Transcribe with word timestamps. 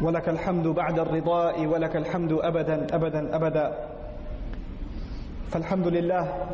ولك 0.00 0.28
الحمد 0.28 0.66
بعد 0.66 0.98
الرضاء 0.98 1.66
ولك 1.66 1.96
الحمد 1.96 2.32
أبدا 2.32 2.86
أبدا 2.94 3.36
أبدا. 3.36 3.78
فالحمد 5.48 5.86
لله 5.86 6.46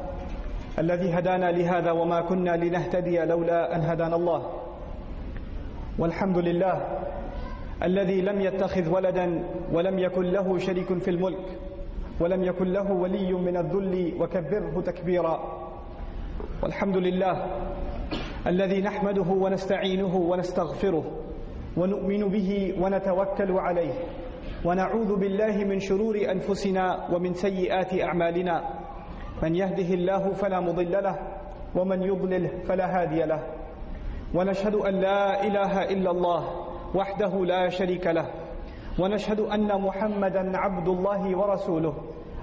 الذي 0.79 1.19
هدانا 1.19 1.53
لهذا 1.53 1.91
وما 1.91 2.21
كنا 2.21 2.57
لنهتدي 2.57 3.19
لولا 3.25 3.77
أن 3.77 3.81
هدانا 3.81 4.17
الله. 4.17 4.51
والحمد 5.99 6.39
لله 6.39 6.99
الذي 7.83 8.21
لم 8.21 8.41
يتخذ 8.41 8.89
ولدا 8.89 9.45
ولم 9.73 9.99
يكن 9.99 10.23
له 10.23 10.59
شريك 10.59 10.99
في 10.99 11.11
الملك 11.11 11.59
ولم 12.21 12.45
يكن 12.45 12.73
له 12.73 12.93
ولي 12.93 13.33
من 13.33 13.57
الذل 13.57 14.15
وكبره 14.21 14.81
تكبيرا. 14.87 15.64
والحمد 16.65 16.97
لله 16.97 17.47
الذي 18.47 18.81
نحمده 18.81 19.29
ونستعينه 19.29 20.17
ونستغفره 20.17 21.05
ونؤمن 21.77 22.29
به 22.29 22.75
ونتوكل 22.81 23.53
عليه 23.53 23.93
ونعوذ 24.65 25.17
بالله 25.17 25.65
من 25.65 25.79
شرور 25.79 26.17
أنفسنا 26.31 27.09
ومن 27.13 27.35
سيئات 27.35 28.01
أعمالنا. 28.01 28.65
من 29.43 29.55
يهده 29.57 29.95
الله 29.95 30.33
فلا 30.33 30.61
مضل 30.61 30.93
له 30.93 31.17
ومن 31.77 32.03
يضلل 32.03 32.49
فلا 32.65 32.87
هادي 33.03 33.23
له. 33.23 33.43
ونشهد 34.35 34.75
أن 34.75 34.95
لا 34.95 35.45
إله 35.45 35.83
إلا 35.85 36.11
الله 36.11 36.43
وحده 36.95 37.45
لا 37.45 37.69
شريك 37.69 38.07
له. 38.07 38.27
ونشهد 38.99 39.41
أن 39.41 39.81
محمدا 39.81 40.59
عبد 40.59 40.89
الله 40.89 41.37
ورسوله. 41.37 41.95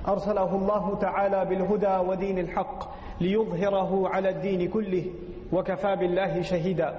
أرسله 0.07 0.55
الله 0.55 0.99
تعالى 0.99 1.45
بالهدى 1.45 2.09
ودين 2.09 2.39
الحق. 2.39 3.00
ليظهره 3.21 4.09
على 4.09 4.29
الدين 4.29 4.69
كله 4.69 5.05
وكفى 5.53 5.95
بالله 5.95 6.41
شهيدا. 6.41 6.93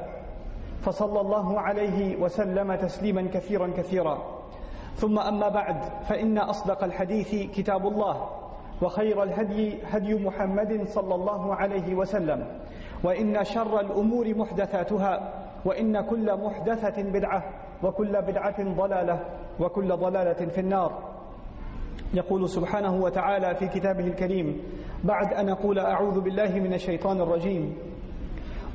فصلى 0.83 1.21
الله 1.21 1.61
عليه 1.61 2.17
وسلم 2.17 2.75
تسليما 2.75 3.29
كثيرا 3.35 3.71
كثيرا. 3.77 4.19
ثم 4.97 5.19
أما 5.19 5.49
بعد 5.49 5.77
فإن 6.09 6.39
أصدق 6.39 6.85
الحديث 6.85 7.51
كتاب 7.51 7.87
الله 7.87 8.29
وخير 8.83 9.23
الهدي 9.23 9.79
هدي 9.91 10.15
محمد 10.15 10.89
صلى 10.89 11.15
الله 11.15 11.55
عليه 11.55 11.95
وسلم 11.95 12.47
وإن 13.05 13.45
شر 13.45 13.81
الأمور 13.81 14.35
محدثاتها 14.35 15.33
وإن 15.65 16.01
كل 16.01 16.37
محدثة 16.45 17.03
بدعة 17.03 17.43
وكل 17.83 18.23
بدعة 18.23 18.63
ضلالة 18.63 19.21
وكل 19.61 19.97
ضلالة 19.97 20.47
في 20.47 20.61
النار. 20.61 21.12
يقول 22.15 22.49
سبحانه 22.49 22.95
وتعالى 23.03 23.55
في 23.55 23.69
كتابه 23.69 24.07
الكريم 24.07 24.61
بعد 25.05 25.35
أن 25.35 25.49
أقول 25.49 25.79
أعوذ 25.79 26.21
بالله 26.21 26.59
من 26.61 26.75
الشيطان 26.75 27.21
الرجيم 27.21 27.77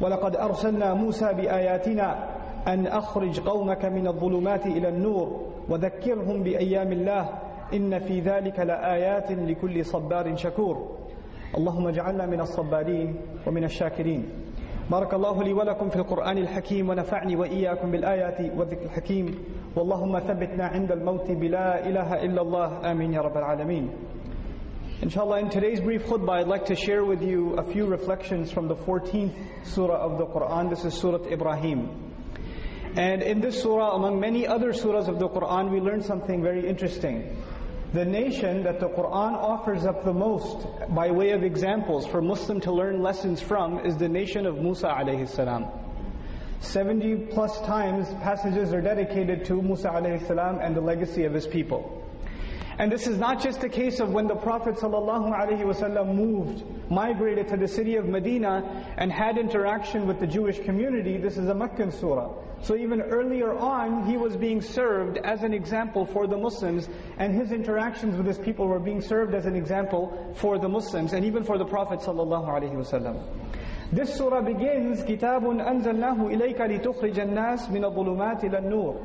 ولقد 0.02 0.35
أرسلنا 0.35 0.94
موسى 0.94 1.33
بآياتنا 1.33 2.29
أن 2.67 2.88
أخرج 2.88 3.39
قومك 3.39 3.85
من 3.85 4.07
الظلمات 4.07 4.66
إلى 4.66 4.89
النور 4.89 5.41
وذكرهم 5.69 6.44
بأيام 6.44 6.91
الله 6.91 7.29
إن 7.73 8.00
في 8.00 8.19
ذلك 8.19 8.59
لآيات 8.59 9.31
لكل 9.31 9.85
صبار 9.85 10.35
شكور. 10.35 10.97
اللهم 11.57 11.88
اجعلنا 11.88 12.25
من 12.25 12.41
الصبارين 12.41 13.16
ومن 13.47 13.63
الشاكرين. 13.63 14.25
بارك 14.91 15.15
الله 15.15 15.43
لي 15.43 15.53
ولكم 15.53 15.88
في 15.88 15.97
القرآن 15.97 16.38
الحكيم 16.38 16.88
ونفعني 16.88 17.37
وإياكم 17.37 17.91
بالآيات 17.91 18.41
والذكر 18.56 18.84
الحكيم 18.84 19.38
واللهم 19.76 20.19
ثبتنا 20.19 20.65
عند 20.66 20.93
الموت 20.93 21.31
بلا 21.31 21.88
إله 21.88 22.25
إلا 22.25 22.43
الله 22.43 22.91
آمين 22.91 23.12
يا 23.12 23.20
رب 23.20 23.37
العالمين 23.37 23.91
Inshallah, 25.03 25.41
in 25.41 25.50
today's 25.50 25.81
brief 25.81 26.04
khutbah, 26.04 26.41
I'd 26.41 26.47
like 26.47 26.66
to 26.66 26.76
share 26.76 27.04
with 27.04 27.22
you 27.22 27.54
a 27.54 27.65
few 27.65 27.87
reflections 27.87 28.53
from 28.53 28.69
the 28.69 28.76
14th 28.76 29.34
surah 29.65 29.97
of 29.97 30.16
the 30.16 30.26
Quran. 30.26 30.70
This 30.70 30.84
is 30.84 30.94
Surah 30.94 31.26
Ibrahim. 31.26 32.12
And 32.97 33.20
in 33.20 33.41
this 33.41 33.60
surah, 33.60 33.97
among 33.97 34.20
many 34.20 34.47
other 34.47 34.72
surahs 34.72 35.09
of 35.09 35.19
the 35.19 35.28
Quran, 35.28 35.72
we 35.72 35.81
learn 35.81 36.03
something 36.03 36.41
very 36.41 36.69
interesting. 36.69 37.37
The 37.94 38.03
nation 38.03 38.64
that 38.64 38.81
the 38.81 38.90
Quran 38.90 39.34
offers 39.34 39.86
up 39.86 40.03
the 40.03 40.14
most 40.14 40.68
by 40.90 41.09
way 41.09 41.31
of 41.31 41.44
examples 41.44 42.06
for 42.06 42.22
Muslim 42.22 42.59
to 42.62 42.72
learn 42.72 43.02
lessons 43.02 43.42
from 43.42 43.80
is 43.86 43.96
the 43.96 44.09
nation 44.09 44.46
of 44.46 44.58
Musa 44.58 44.88
alayhi 44.88 45.28
salam. 45.28 45.68
70 46.59 47.28
plus 47.31 47.62
times 47.62 48.09
passages 48.22 48.74
are 48.74 48.81
dedicated 48.81 49.46
to 49.46 49.62
Musa 49.62 49.88
alayhi 49.88 50.25
salam 50.28 50.59
and 50.59 50.75
the 50.75 50.81
legacy 50.81 51.24
of 51.24 51.34
his 51.34 51.48
people. 51.48 51.97
And 52.78 52.91
this 52.91 53.06
is 53.06 53.19
not 53.19 53.41
just 53.43 53.62
a 53.62 53.69
case 53.69 54.00
of 54.00 54.12
when 54.12 54.26
the 54.26 54.34
Prophet 54.34 54.76
ﷺ 54.76 56.15
moved, 56.15 56.65
migrated 56.91 57.48
to 57.48 57.56
the 57.56 57.69
city 57.69 57.97
of 57.97 58.06
Medina 58.06 58.84
and 58.97 59.12
had 59.12 59.38
interaction 59.38 60.06
with 60.06 60.19
the 60.20 60.26
Jewish 60.26 60.59
community. 60.60 61.19
This 61.19 61.37
is 61.37 61.48
a 61.48 61.54
Meccan 61.54 61.91
surah. 61.93 62.32
So 62.62 62.76
even 62.76 63.00
earlier 63.03 63.54
on, 63.59 64.06
he 64.06 64.16
was 64.16 64.37
being 64.37 64.60
served 64.60 65.19
as 65.19 65.43
an 65.43 65.53
example 65.53 66.06
for 66.06 66.26
the 66.26 66.38
Muslims, 66.38 66.88
and 67.19 67.34
his 67.34 67.50
interactions 67.53 68.16
with 68.16 68.26
his 68.26 68.38
people 68.38 68.69
were 68.69 68.78
being 68.78 69.00
served 69.00 69.34
as 69.34 69.47
an 69.47 69.56
example 69.56 70.32
for 70.37 70.59
the 70.59 70.69
Muslims, 70.69 71.12
and 71.12 71.25
even 71.25 71.43
for 71.43 71.59
the 71.59 71.65
Prophet 71.65 71.98
ﷺ. 72.00 73.20
This 73.93 74.15
surah 74.15 74.41
begins, 74.43 75.03
كِتَابٌ 75.03 75.43
أَنزَلْنَاهُ 75.43 76.16
إِلَيْكَ 76.16 76.56
لِتُخْرِجَ 76.56 77.19
النَّاسِ 77.19 77.69
مِنَ 77.69 77.84
الظُّلُمَاتِ 77.84 78.43
إِلَى 78.44 78.59
النُّورِ 78.62 78.97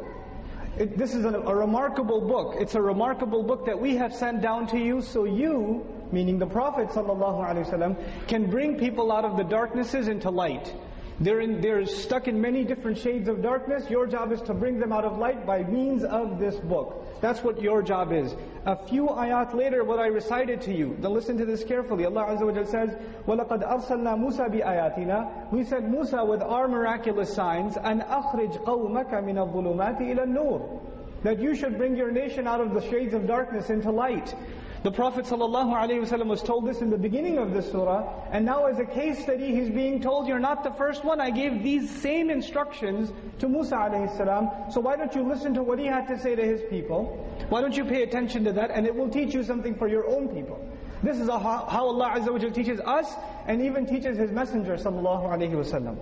it, 0.79 0.97
this 0.97 1.15
is 1.15 1.25
a, 1.25 1.29
a 1.29 1.55
remarkable 1.55 2.21
book. 2.21 2.57
It's 2.59 2.75
a 2.75 2.83
remarkable 2.83 3.43
book 3.43 3.67
that 3.67 3.79
we 3.79 3.97
have 3.97 4.15
sent 4.15 4.41
down 4.41 4.67
to 4.69 4.79
you 4.79 5.03
so 5.03 5.25
you, 5.25 5.87
meaning 6.13 6.39
the 6.39 6.47
Prophet 6.47 6.89
ﷺ, 6.89 7.97
can 8.29 8.51
bring 8.51 8.79
people 8.79 9.13
out 9.13 9.25
of 9.25 9.37
the 9.37 9.45
darknesses 9.45 10.09
into 10.09 10.31
light. 10.31 10.75
They're, 11.21 11.41
in, 11.41 11.61
they're 11.61 11.87
stuck 11.87 12.27
in 12.27 12.41
many 12.41 12.65
different 12.65 12.99
shades 12.99 13.29
of 13.29 13.43
darkness. 13.43 13.89
Your 13.91 14.07
job 14.07 14.33
is 14.33 14.41
to 14.43 14.55
bring 14.55 14.81
them 14.81 14.93
out 14.93 15.05
of 15.05 15.19
light 15.19 15.47
by 15.47 15.63
means 15.63 16.05
of 16.05 16.39
this 16.39 16.57
book. 16.57 17.07
That's 17.22 17.44
what 17.44 17.62
your 17.62 17.82
job 17.82 18.12
is. 18.12 18.36
A 18.66 18.76
few 18.76 19.08
ayat 19.08 19.54
later, 19.54 19.84
what 19.84 20.00
I 20.00 20.08
recited 20.08 20.62
to 20.62 20.74
you, 20.74 20.98
then 21.00 21.14
listen 21.14 21.38
to 21.38 21.46
this 21.46 21.64
carefully. 21.64 22.06
Allah 22.06 22.26
Azza 22.26 22.46
wa 22.46 22.64
says, 22.64 22.90
وَلَقَدْ 23.26 23.64
أَرْسَلْنَا 23.64 24.18
مُوسَى 24.18 24.62
بِآيَاتِنَا 24.62 25.52
We 25.52 25.64
sent 25.64 25.90
Musa 25.90 26.24
with 26.26 26.42
our 26.42 26.68
miraculous 26.68 27.34
signs, 27.34 27.76
أَنْ 27.76 28.06
أَخْرِجْ 28.08 28.64
قَوْمَكَ 28.66 29.12
مِنَ 29.12 29.36
الظُّلُمَاتِ 29.36 30.00
إِلَى 30.00 30.26
النُّورِ 30.26 31.24
That 31.24 31.40
you 31.40 31.56
should 31.56 31.78
bring 31.78 31.96
your 31.96 32.12
nation 32.12 32.48
out 32.48 32.62
of 32.62 32.74
the 32.74 32.82
shades 32.82 33.14
of 33.14 33.26
darkness 33.26 33.70
into 33.70 33.92
light. 33.92 34.36
The 34.83 34.91
Prophet 34.91 35.27
ﷺ 35.27 36.27
was 36.27 36.43
told 36.43 36.67
this 36.67 36.81
in 36.81 36.91
the 36.91 36.99
beginning 36.99 37.39
of 37.39 37.53
this 37.53 37.71
surah, 37.71 38.05
and 38.33 38.45
now 38.45 38.67
as 38.67 38.81
a 38.81 38.85
case 38.85 39.23
study, 39.23 39.55
he's 39.55 39.71
being 39.71 40.01
told, 40.01 40.27
you're 40.27 40.41
not 40.41 40.65
the 40.65 40.73
first 40.73 41.05
one, 41.05 41.21
I 41.21 41.31
gave 41.31 41.63
these 41.63 41.89
same 41.89 42.31
instructions 42.31 43.13
to 43.39 43.49
Musa 43.49 43.77
ﷺ, 43.77 44.73
so 44.73 44.81
why 44.81 44.97
don't 44.97 45.15
you 45.15 45.23
listen 45.23 45.55
to 45.55 45.63
what 45.63 45.79
he 45.79 45.87
had 45.87 46.09
to 46.09 46.19
say 46.19 46.35
to 46.35 46.43
his 46.45 46.63
people? 46.69 47.05
Why 47.49 47.61
don't 47.61 47.77
you 47.77 47.85
pay 47.85 48.03
attention 48.03 48.43
to 48.45 48.53
that, 48.55 48.73
and 48.73 48.85
it 48.85 48.93
will 48.93 49.09
teach 49.09 49.35
you 49.35 49.45
something 49.45 49.77
for 49.77 49.87
your 49.87 50.09
own 50.09 50.27
people. 50.29 50.59
This 51.05 51.19
is 51.19 51.29
how 51.29 51.67
Allah 51.69 52.15
Azza 52.17 52.33
wa 52.33 52.39
teaches 52.51 52.81
us, 52.81 53.15
and 53.47 53.63
even 53.63 53.87
teaches 53.87 54.19
His 54.19 54.31
Messenger 54.31 54.75
sallallahu 54.77 55.31
alaihi 55.31 55.53
wasallam. 55.53 55.97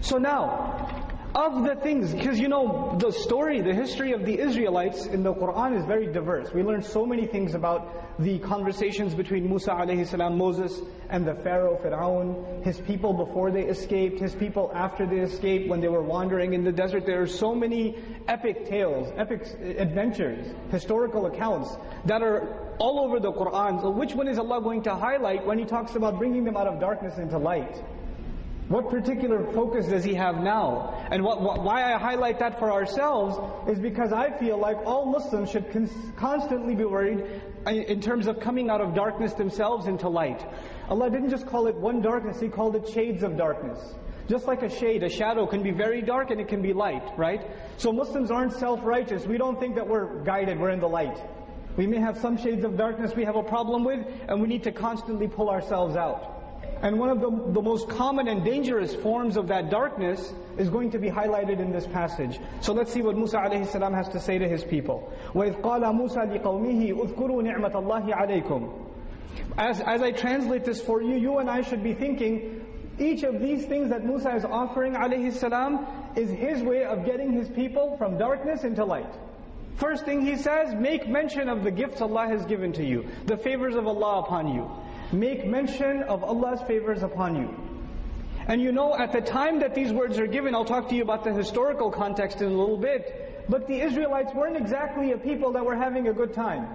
So 0.00 0.18
now, 0.18 1.05
of 1.36 1.64
the 1.64 1.76
things, 1.76 2.14
because 2.14 2.40
you 2.40 2.48
know, 2.48 2.96
the 2.98 3.12
story, 3.12 3.60
the 3.60 3.74
history 3.74 4.12
of 4.12 4.24
the 4.24 4.40
Israelites 4.40 5.04
in 5.04 5.22
the 5.22 5.34
Quran 5.34 5.78
is 5.78 5.84
very 5.84 6.10
diverse. 6.10 6.50
We 6.54 6.62
learn 6.62 6.82
so 6.82 7.04
many 7.04 7.26
things 7.26 7.54
about 7.54 8.18
the 8.18 8.38
conversations 8.38 9.14
between 9.14 9.46
Musa 9.46 9.70
alayhi 9.72 10.06
salam, 10.06 10.38
Moses, 10.38 10.80
and 11.10 11.26
the 11.26 11.34
Pharaoh, 11.34 11.76
Fir'aun, 11.76 12.64
his 12.64 12.80
people 12.80 13.12
before 13.12 13.50
they 13.50 13.64
escaped, 13.64 14.18
his 14.18 14.34
people 14.34 14.72
after 14.74 15.06
they 15.06 15.18
escaped, 15.18 15.68
when 15.68 15.82
they 15.82 15.88
were 15.88 16.02
wandering 16.02 16.54
in 16.54 16.64
the 16.64 16.72
desert. 16.72 17.04
There 17.04 17.20
are 17.20 17.26
so 17.26 17.54
many 17.54 17.98
epic 18.28 18.64
tales, 18.64 19.12
epic 19.18 19.42
adventures, 19.78 20.54
historical 20.70 21.26
accounts 21.26 21.76
that 22.06 22.22
are 22.22 22.66
all 22.78 22.98
over 22.98 23.20
the 23.20 23.32
Quran. 23.32 23.82
So 23.82 23.90
which 23.90 24.14
one 24.14 24.26
is 24.26 24.38
Allah 24.38 24.62
going 24.62 24.82
to 24.84 24.94
highlight 24.94 25.44
when 25.44 25.58
He 25.58 25.66
talks 25.66 25.96
about 25.96 26.16
bringing 26.16 26.44
them 26.44 26.56
out 26.56 26.66
of 26.66 26.80
darkness 26.80 27.18
into 27.18 27.36
light? 27.36 27.76
What 28.68 28.90
particular 28.90 29.44
focus 29.52 29.86
does 29.86 30.02
he 30.02 30.14
have 30.14 30.42
now? 30.42 31.06
And 31.12 31.22
what, 31.22 31.40
what, 31.40 31.62
why 31.62 31.94
I 31.94 31.98
highlight 31.98 32.40
that 32.40 32.58
for 32.58 32.72
ourselves 32.72 33.38
is 33.70 33.78
because 33.78 34.12
I 34.12 34.36
feel 34.38 34.58
like 34.58 34.76
all 34.78 35.06
Muslims 35.06 35.50
should 35.50 35.66
constantly 36.16 36.74
be 36.74 36.84
worried 36.84 37.24
uh, 37.64 37.70
in 37.70 38.00
terms 38.00 38.26
of 38.26 38.40
coming 38.40 38.68
out 38.68 38.80
of 38.80 38.92
darkness 38.92 39.34
themselves 39.34 39.86
into 39.86 40.08
light. 40.08 40.44
Allah 40.88 41.10
didn't 41.10 41.30
just 41.30 41.46
call 41.46 41.68
it 41.68 41.76
one 41.76 42.02
darkness, 42.02 42.40
He 42.40 42.48
called 42.48 42.74
it 42.74 42.88
shades 42.88 43.22
of 43.22 43.36
darkness. 43.36 43.78
Just 44.28 44.48
like 44.48 44.62
a 44.62 44.68
shade, 44.68 45.04
a 45.04 45.08
shadow 45.08 45.46
can 45.46 45.62
be 45.62 45.70
very 45.70 46.02
dark 46.02 46.30
and 46.32 46.40
it 46.40 46.48
can 46.48 46.60
be 46.60 46.72
light, 46.72 47.16
right? 47.16 47.48
So 47.76 47.92
Muslims 47.92 48.32
aren't 48.32 48.52
self-righteous. 48.52 49.26
We 49.26 49.38
don't 49.38 49.60
think 49.60 49.76
that 49.76 49.86
we're 49.86 50.24
guided, 50.24 50.58
we're 50.58 50.70
in 50.70 50.80
the 50.80 50.88
light. 50.88 51.16
We 51.76 51.86
may 51.86 51.98
have 51.98 52.18
some 52.18 52.36
shades 52.36 52.64
of 52.64 52.76
darkness 52.76 53.14
we 53.14 53.24
have 53.24 53.36
a 53.36 53.42
problem 53.44 53.84
with, 53.84 54.04
and 54.28 54.40
we 54.40 54.48
need 54.48 54.64
to 54.64 54.72
constantly 54.72 55.28
pull 55.28 55.50
ourselves 55.50 55.94
out. 55.94 56.35
And 56.81 56.97
one 56.97 57.09
of 57.09 57.21
the, 57.21 57.29
the 57.53 57.61
most 57.61 57.87
common 57.89 58.27
and 58.27 58.43
dangerous 58.43 58.95
forms 58.95 59.37
of 59.37 59.47
that 59.49 59.69
darkness 59.69 60.33
is 60.57 60.69
going 60.69 60.89
to 60.91 60.99
be 60.99 61.09
highlighted 61.09 61.59
in 61.59 61.71
this 61.71 61.85
passage. 61.85 62.39
So 62.59 62.73
let's 62.73 62.91
see 62.91 63.03
what 63.03 63.15
Musa 63.15 63.37
alayhi 63.37 63.67
salam 63.67 63.93
has 63.93 64.09
to 64.09 64.19
say 64.19 64.39
to 64.39 64.47
his 64.47 64.63
people. 64.63 65.13
وَإِذْ 65.33 65.61
قَالَ 65.61 65.81
مُوسَى 65.81 66.41
لِقَوْمِهِ 66.41 66.93
اذْكُرُوا 66.93 67.43
نِعْمَةَ 67.43 67.73
اللَّهِ 67.73 68.13
عَلَيْكُمْ 68.13 68.87
as, 69.57 69.81
as 69.81 70.01
I 70.01 70.11
translate 70.11 70.65
this 70.65 70.81
for 70.81 71.01
you, 71.01 71.15
you 71.15 71.39
and 71.39 71.49
I 71.49 71.61
should 71.61 71.83
be 71.83 71.93
thinking, 71.93 72.65
each 72.99 73.23
of 73.23 73.39
these 73.41 73.65
things 73.65 73.89
that 73.89 74.05
Musa 74.05 74.35
is 74.35 74.45
offering 74.45 74.93
alayhi 74.93 75.33
salam 75.33 75.85
is 76.15 76.29
his 76.29 76.61
way 76.61 76.83
of 76.83 77.05
getting 77.05 77.31
his 77.31 77.49
people 77.49 77.97
from 77.97 78.17
darkness 78.17 78.63
into 78.63 78.85
light. 78.85 79.13
First 79.75 80.05
thing 80.05 80.25
he 80.25 80.35
says, 80.35 80.75
make 80.75 81.07
mention 81.07 81.49
of 81.49 81.63
the 81.63 81.71
gifts 81.71 82.01
Allah 82.01 82.27
has 82.27 82.45
given 82.45 82.71
to 82.73 82.85
you, 82.85 83.07
the 83.25 83.37
favors 83.37 83.75
of 83.75 83.87
Allah 83.87 84.19
upon 84.19 84.53
you. 84.53 84.69
Make 85.12 85.46
mention 85.46 86.02
of 86.04 86.24
Allah's 86.24 86.60
favors 86.62 87.02
upon 87.02 87.36
you. 87.36 87.54
And 88.48 88.60
you 88.60 88.72
know, 88.72 88.96
at 88.96 89.12
the 89.12 89.20
time 89.20 89.58
that 89.60 89.74
these 89.74 89.92
words 89.92 90.18
are 90.18 90.26
given, 90.26 90.54
I'll 90.54 90.64
talk 90.64 90.88
to 90.90 90.94
you 90.94 91.02
about 91.02 91.24
the 91.24 91.32
historical 91.32 91.90
context 91.90 92.40
in 92.40 92.48
a 92.48 92.56
little 92.56 92.76
bit, 92.76 93.44
but 93.48 93.66
the 93.66 93.80
Israelites 93.80 94.32
weren't 94.34 94.56
exactly 94.56 95.12
a 95.12 95.18
people 95.18 95.52
that 95.52 95.64
were 95.64 95.76
having 95.76 96.08
a 96.08 96.12
good 96.12 96.32
time. 96.32 96.68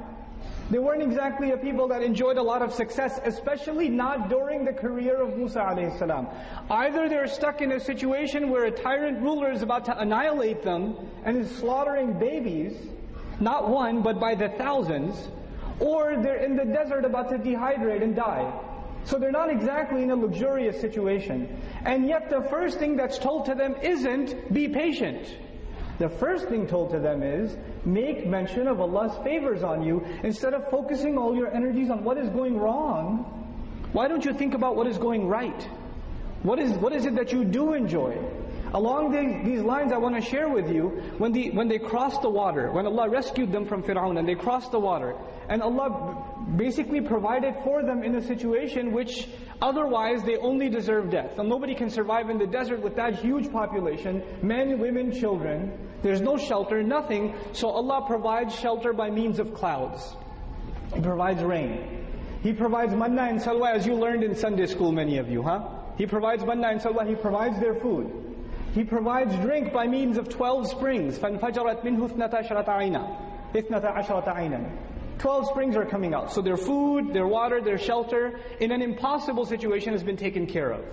They 0.70 0.80
weren't 0.80 1.04
exactly 1.04 1.52
a 1.52 1.58
people 1.58 1.88
that 1.90 2.02
enjoyed 2.02 2.38
a 2.38 2.42
lot 2.42 2.62
of 2.62 2.74
success, 2.74 3.20
especially 3.26 3.90
not 3.90 4.30
during 4.30 4.64
the 4.64 4.72
career 4.72 5.22
of 5.22 5.38
Musa 5.38 5.94
salam. 5.98 6.28
Either 6.70 7.10
they're 7.10 7.28
stuck 7.28 7.62
in 7.62 7.74
a 7.74 7.80
situation 7.80 8.50
where 8.50 8.66
a 8.66 8.72
tyrant 8.72 9.22
ruler 9.22 9.52
is 9.52 9.62
about 9.62 9.86
to 9.86 10.00
annihilate 10.00 10.64
them 10.64 10.96
and 11.26 11.38
is 11.38 11.54
slaughtering 11.58 12.18
babies, 12.18 12.74
not 13.40 13.70
one, 13.70 14.02
but 14.02 14.20
by 14.20 14.34
the 14.34 14.50
thousands, 14.50 15.30
or 15.82 16.16
they're 16.22 16.38
in 16.38 16.56
the 16.56 16.66
desert 16.66 17.04
about 17.04 17.30
to 17.30 17.38
dehydrate 17.38 18.04
and 18.04 18.16
die. 18.16 18.52
So 19.04 19.18
they're 19.18 19.32
not 19.32 19.50
exactly 19.50 20.04
in 20.04 20.12
a 20.12 20.16
luxurious 20.16 20.80
situation. 20.80 21.60
And 21.86 22.08
yet 22.08 22.30
the 22.30 22.44
first 22.50 22.78
thing 22.78 22.96
that's 22.96 23.18
told 23.18 23.46
to 23.48 23.56
them 23.56 23.76
isn't, 23.82 24.54
be 24.54 24.68
patient. 24.68 25.28
The 25.98 26.10
first 26.10 26.48
thing 26.48 26.68
told 26.68 26.92
to 26.92 27.00
them 27.00 27.24
is, 27.24 27.58
make 27.84 28.28
mention 28.28 28.68
of 28.68 28.80
Allah's 28.80 29.16
favors 29.24 29.64
on 29.64 29.84
you. 29.84 30.06
Instead 30.24 30.54
of 30.54 30.70
focusing 30.70 31.18
all 31.18 31.36
your 31.36 31.54
energies 31.54 31.90
on 31.90 32.04
what 32.04 32.18
is 32.18 32.30
going 32.30 32.60
wrong, 32.60 33.26
why 33.92 34.08
don't 34.08 34.24
you 34.24 34.34
think 34.34 34.54
about 34.54 34.76
what 34.76 34.88
is 34.88 34.98
going 34.98 35.28
right? 35.28 35.68
What 36.44 36.60
is, 36.60 36.72
what 36.74 36.94
is 36.94 37.06
it 37.06 37.16
that 37.16 37.32
you 37.32 37.44
do 37.44 37.74
enjoy? 37.74 38.18
Along 38.74 39.12
the, 39.12 39.44
these 39.44 39.62
lines 39.62 39.92
I 39.92 39.98
want 39.98 40.16
to 40.16 40.22
share 40.22 40.48
with 40.48 40.72
you, 40.72 40.90
when, 41.18 41.34
the, 41.34 41.52
when 41.52 41.68
they 41.68 41.78
crossed 41.78 42.22
the 42.22 42.30
water, 42.30 42.72
when 42.72 42.86
Allah 42.86 43.10
rescued 43.10 43.52
them 43.52 43.66
from 43.66 43.84
Fir'aun 43.84 44.18
and 44.18 44.28
they 44.28 44.36
crossed 44.36 44.72
the 44.72 44.80
water, 44.80 45.16
and 45.51 45.63
Allah 45.63 46.25
basically 46.57 47.01
provided 47.01 47.55
for 47.65 47.83
them 47.83 48.03
in 48.03 48.17
a 48.17 48.23
situation 48.23 48.93
which 48.93 49.29
otherwise 49.63 50.23
they 50.23 50.37
only 50.37 50.69
deserve 50.69 51.11
death. 51.11 51.39
And 51.39 51.49
nobody 51.49 51.75
can 51.75 51.91
survive 51.91 52.31
in 52.31 52.39
the 52.39 52.47
desert 52.47 52.83
with 52.83 52.97
that 52.97 53.17
huge 53.17 53.51
population, 53.51 54.23
men, 54.43 54.79
women, 54.79 55.13
children. 55.13 55.73
There's 56.03 56.21
no 56.21 56.37
shelter, 56.37 56.83
nothing. 56.83 57.35
So 57.53 57.69
Allah 57.69 58.05
provides 58.07 58.55
shelter 58.55 58.93
by 58.93 59.11
means 59.11 59.39
of 59.39 59.55
clouds. 59.55 60.17
He 60.95 61.01
provides 61.01 61.43
rain. 61.43 62.05
He 62.43 62.53
provides 62.53 62.95
manna 62.95 63.23
and 63.23 63.41
salwa 63.41 63.75
as 63.75 63.87
you 63.87 63.95
learned 63.95 64.23
in 64.23 64.35
Sunday 64.35 64.67
school, 64.67 64.93
many 64.93 65.19
of 65.19 65.29
you, 65.29 65.43
huh? 65.43 65.69
He 65.97 66.07
provides 66.07 66.45
manna 66.45 66.69
and 66.69 66.81
salwa, 66.81 67.09
He 67.09 67.15
provides 67.15 67.59
their 67.59 67.75
food. 67.75 68.11
He 68.73 68.85
provides 68.85 69.35
drink 69.37 69.73
by 69.73 69.87
means 69.87 70.19
of 70.19 70.29
12 70.29 70.69
springs. 70.69 71.19
فَانْفَجَرَتْ 71.19 71.83
مِنْهُ 71.83 72.11
اثْنَةَ 72.11 72.31
عَشْرَةَ 72.31 72.69
عَيْنًا 72.69 73.53
اثْنَةَ 73.55 73.83
عَشْرَةَ 73.83 74.29
عَيْنًا 74.29 74.90
12 75.22 75.50
springs 75.50 75.76
are 75.76 75.86
coming 75.86 76.16
out. 76.16 76.34
So 76.34 76.42
their 76.42 76.58
food, 76.58 77.14
their 77.14 77.28
water, 77.28 77.62
their 77.62 77.78
shelter, 77.78 78.40
in 78.60 78.72
an 78.72 78.82
impossible 78.82 79.46
situation 79.46 79.94
has 79.94 80.02
been 80.02 80.18
taken 80.18 80.48
care 80.48 80.72
of. 80.72 80.84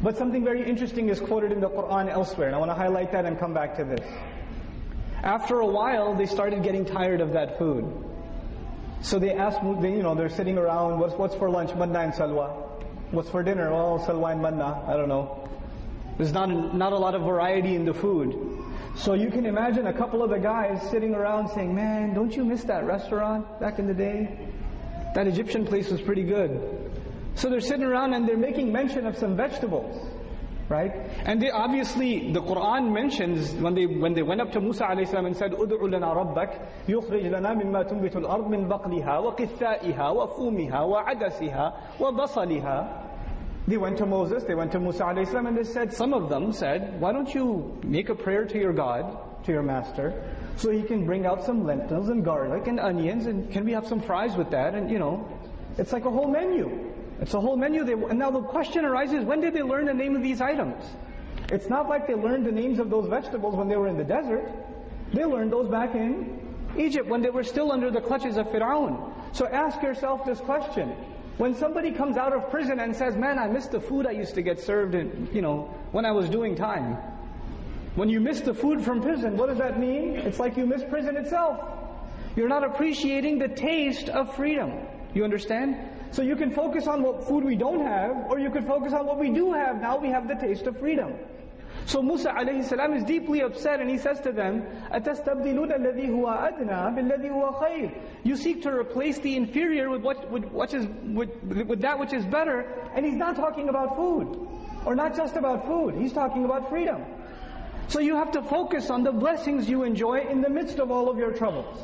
But 0.00 0.16
something 0.16 0.44
very 0.44 0.64
interesting 0.64 1.08
is 1.08 1.18
quoted 1.18 1.50
in 1.50 1.58
the 1.58 1.68
Quran 1.68 2.08
elsewhere, 2.08 2.46
and 2.46 2.54
I 2.54 2.58
want 2.60 2.70
to 2.70 2.76
highlight 2.76 3.10
that 3.10 3.24
and 3.24 3.36
come 3.40 3.52
back 3.52 3.76
to 3.78 3.84
this. 3.84 4.06
After 5.24 5.58
a 5.58 5.66
while, 5.66 6.14
they 6.14 6.26
started 6.26 6.62
getting 6.62 6.84
tired 6.84 7.20
of 7.20 7.32
that 7.32 7.58
food. 7.58 7.84
So 9.00 9.18
they 9.18 9.32
asked, 9.32 9.60
you 9.64 10.02
know, 10.04 10.14
they're 10.14 10.28
sitting 10.28 10.56
around, 10.56 11.00
what's, 11.00 11.14
what's 11.14 11.34
for 11.34 11.50
lunch? 11.50 11.74
Manna 11.74 11.98
and 11.98 12.12
salwa. 12.12 12.48
What's 13.10 13.28
for 13.28 13.42
dinner? 13.42 13.72
Oh, 13.72 13.98
salwa 14.06 14.30
and 14.30 14.40
manna. 14.40 14.84
I 14.86 14.96
don't 14.96 15.08
know. 15.08 15.48
There's 16.16 16.32
not, 16.32 16.46
not 16.46 16.92
a 16.92 16.98
lot 16.98 17.16
of 17.16 17.22
variety 17.22 17.74
in 17.74 17.84
the 17.86 17.94
food. 17.94 18.51
So 18.94 19.14
you 19.14 19.30
can 19.30 19.46
imagine 19.46 19.86
a 19.86 19.92
couple 19.92 20.22
of 20.22 20.30
the 20.30 20.38
guys 20.38 20.80
sitting 20.90 21.14
around 21.14 21.48
saying, 21.48 21.74
man, 21.74 22.14
don't 22.14 22.34
you 22.36 22.44
miss 22.44 22.64
that 22.64 22.84
restaurant 22.86 23.58
back 23.58 23.78
in 23.78 23.86
the 23.86 23.94
day? 23.94 24.48
That 25.14 25.26
Egyptian 25.26 25.66
place 25.66 25.90
was 25.90 26.00
pretty 26.00 26.24
good. 26.24 26.90
So 27.34 27.48
they're 27.48 27.60
sitting 27.60 27.84
around 27.84 28.14
and 28.14 28.28
they're 28.28 28.36
making 28.36 28.70
mention 28.70 29.06
of 29.06 29.16
some 29.16 29.36
vegetables. 29.36 29.96
Right? 30.68 30.92
And 31.24 31.42
they 31.42 31.50
obviously, 31.50 32.32
the 32.32 32.40
Quran 32.40 32.92
mentions 32.92 33.52
when 33.54 33.74
they 33.74 33.84
when 33.84 34.14
they 34.14 34.22
went 34.22 34.40
up 34.40 34.52
to 34.52 34.60
Musa 34.60 34.84
alayhi 34.84 35.12
and 35.12 35.36
said, 35.36 35.52
"Ud'u 35.52 35.90
lana 35.90 36.06
rabbak 36.06 36.86
yukhrij 36.86 37.30
lana 37.30 37.54
mimma 37.54 37.84
tunbitu 37.84 38.24
al-ard 38.24 38.48
min 38.48 38.68
baqliha 38.68 39.22
wa 39.22 39.34
qithaiha 39.34 40.14
wa 40.14 40.28
fumiha 40.28 40.88
wa 40.88 41.04
adasiha 41.04 41.98
wa 41.98 42.12
basaliha." 42.12 43.11
They 43.68 43.76
went 43.76 43.98
to 43.98 44.06
Moses, 44.06 44.42
they 44.42 44.54
went 44.54 44.72
to 44.72 44.80
Musa 44.80 45.04
a.s. 45.04 45.32
and 45.34 45.56
they 45.56 45.64
said, 45.64 45.92
some 45.92 46.12
of 46.12 46.28
them 46.28 46.52
said, 46.52 47.00
why 47.00 47.12
don't 47.12 47.32
you 47.32 47.78
make 47.84 48.08
a 48.08 48.14
prayer 48.14 48.44
to 48.44 48.58
your 48.58 48.72
God, 48.72 49.44
to 49.44 49.52
your 49.52 49.62
master, 49.62 50.12
so 50.56 50.70
he 50.70 50.82
can 50.82 51.06
bring 51.06 51.26
out 51.26 51.44
some 51.44 51.64
lentils 51.64 52.08
and 52.08 52.24
garlic 52.24 52.66
and 52.66 52.80
onions 52.80 53.26
and 53.26 53.50
can 53.52 53.64
we 53.64 53.72
have 53.72 53.86
some 53.86 54.00
fries 54.00 54.36
with 54.36 54.50
that? 54.50 54.74
And 54.74 54.90
you 54.90 54.98
know, 54.98 55.28
it's 55.78 55.92
like 55.92 56.04
a 56.04 56.10
whole 56.10 56.28
menu. 56.28 56.92
It's 57.20 57.34
a 57.34 57.40
whole 57.40 57.56
menu. 57.56 57.84
They, 57.84 57.92
and 57.92 58.18
now 58.18 58.32
the 58.32 58.42
question 58.42 58.84
arises, 58.84 59.24
when 59.24 59.40
did 59.40 59.54
they 59.54 59.62
learn 59.62 59.86
the 59.86 59.94
name 59.94 60.16
of 60.16 60.22
these 60.22 60.40
items? 60.40 60.84
It's 61.52 61.68
not 61.68 61.88
like 61.88 62.06
they 62.08 62.14
learned 62.14 62.46
the 62.46 62.52
names 62.52 62.80
of 62.80 62.90
those 62.90 63.08
vegetables 63.08 63.54
when 63.54 63.68
they 63.68 63.76
were 63.76 63.86
in 63.86 63.96
the 63.96 64.04
desert. 64.04 64.50
They 65.12 65.24
learned 65.24 65.52
those 65.52 65.68
back 65.68 65.94
in 65.94 66.40
Egypt 66.76 67.08
when 67.08 67.22
they 67.22 67.30
were 67.30 67.44
still 67.44 67.70
under 67.70 67.90
the 67.90 68.00
clutches 68.00 68.38
of 68.38 68.46
Fir'aun. 68.48 69.12
So 69.32 69.46
ask 69.46 69.82
yourself 69.82 70.24
this 70.24 70.40
question. 70.40 70.94
When 71.38 71.54
somebody 71.54 71.90
comes 71.92 72.16
out 72.16 72.32
of 72.32 72.50
prison 72.50 72.80
and 72.80 72.94
says, 72.94 73.16
man, 73.16 73.38
I 73.38 73.48
miss 73.48 73.66
the 73.66 73.80
food 73.80 74.06
I 74.06 74.10
used 74.12 74.34
to 74.34 74.42
get 74.42 74.60
served 74.60 74.94
in, 74.94 75.28
you 75.32 75.42
know, 75.42 75.74
when 75.92 76.04
I 76.04 76.12
was 76.12 76.28
doing 76.28 76.54
time. 76.54 76.96
When 77.94 78.08
you 78.08 78.20
miss 78.20 78.40
the 78.40 78.54
food 78.54 78.82
from 78.82 79.02
prison, 79.02 79.36
what 79.36 79.48
does 79.48 79.58
that 79.58 79.78
mean? 79.78 80.16
It's 80.16 80.38
like 80.38 80.56
you 80.56 80.66
miss 80.66 80.82
prison 80.84 81.16
itself. 81.16 81.60
You're 82.36 82.48
not 82.48 82.64
appreciating 82.64 83.38
the 83.38 83.48
taste 83.48 84.08
of 84.08 84.34
freedom. 84.34 84.72
You 85.14 85.24
understand? 85.24 85.76
So 86.10 86.22
you 86.22 86.36
can 86.36 86.50
focus 86.50 86.86
on 86.86 87.02
what 87.02 87.26
food 87.26 87.44
we 87.44 87.56
don't 87.56 87.84
have, 87.84 88.30
or 88.30 88.38
you 88.38 88.50
could 88.50 88.66
focus 88.66 88.92
on 88.92 89.06
what 89.06 89.18
we 89.18 89.30
do 89.30 89.52
have. 89.52 89.80
Now 89.80 89.98
we 89.98 90.08
have 90.08 90.28
the 90.28 90.34
taste 90.34 90.66
of 90.66 90.78
freedom. 90.78 91.14
So 91.85 92.01
Musa 92.01 92.29
alayhi 92.31 92.65
salam 92.65 92.93
is 92.93 93.03
deeply 93.05 93.41
upset 93.41 93.79
and 93.79 93.89
he 93.89 93.97
says 93.97 94.19
to 94.21 94.33
them, 94.33 94.63
أَتَسْتَبْدِلُونَ 94.91 95.71
الَّذِي 95.71 96.09
هُوَ 96.09 96.25
أَدْنَى 96.25 96.67
بِالَّذِي 96.67 97.29
هُوَ 97.29 97.61
خَيْرٌ 97.61 97.97
You 98.23 98.35
seek 98.35 98.61
to 98.63 98.71
replace 98.71 99.19
the 99.19 99.37
inferior 99.37 99.89
with, 99.89 100.01
what, 100.01 100.29
with, 100.29 100.43
what 100.45 100.73
is, 100.73 100.85
with, 101.13 101.29
with 101.43 101.81
that 101.81 101.97
which 101.97 102.11
is 102.11 102.25
better. 102.25 102.61
And 102.93 103.05
he's 103.05 103.15
not 103.15 103.37
talking 103.37 103.69
about 103.69 103.95
food. 103.95 104.47
Or 104.85 104.95
not 104.95 105.15
just 105.15 105.37
about 105.37 105.65
food. 105.65 105.95
He's 105.95 106.11
talking 106.11 106.43
about 106.43 106.69
freedom. 106.69 107.05
So 107.87 107.99
you 107.99 108.15
have 108.15 108.31
to 108.31 108.41
focus 108.41 108.89
on 108.89 109.03
the 109.03 109.13
blessings 109.13 109.69
you 109.69 109.83
enjoy 109.83 110.27
in 110.29 110.41
the 110.41 110.49
midst 110.49 110.79
of 110.79 110.91
all 110.91 111.09
of 111.09 111.17
your 111.17 111.31
troubles. 111.31 111.79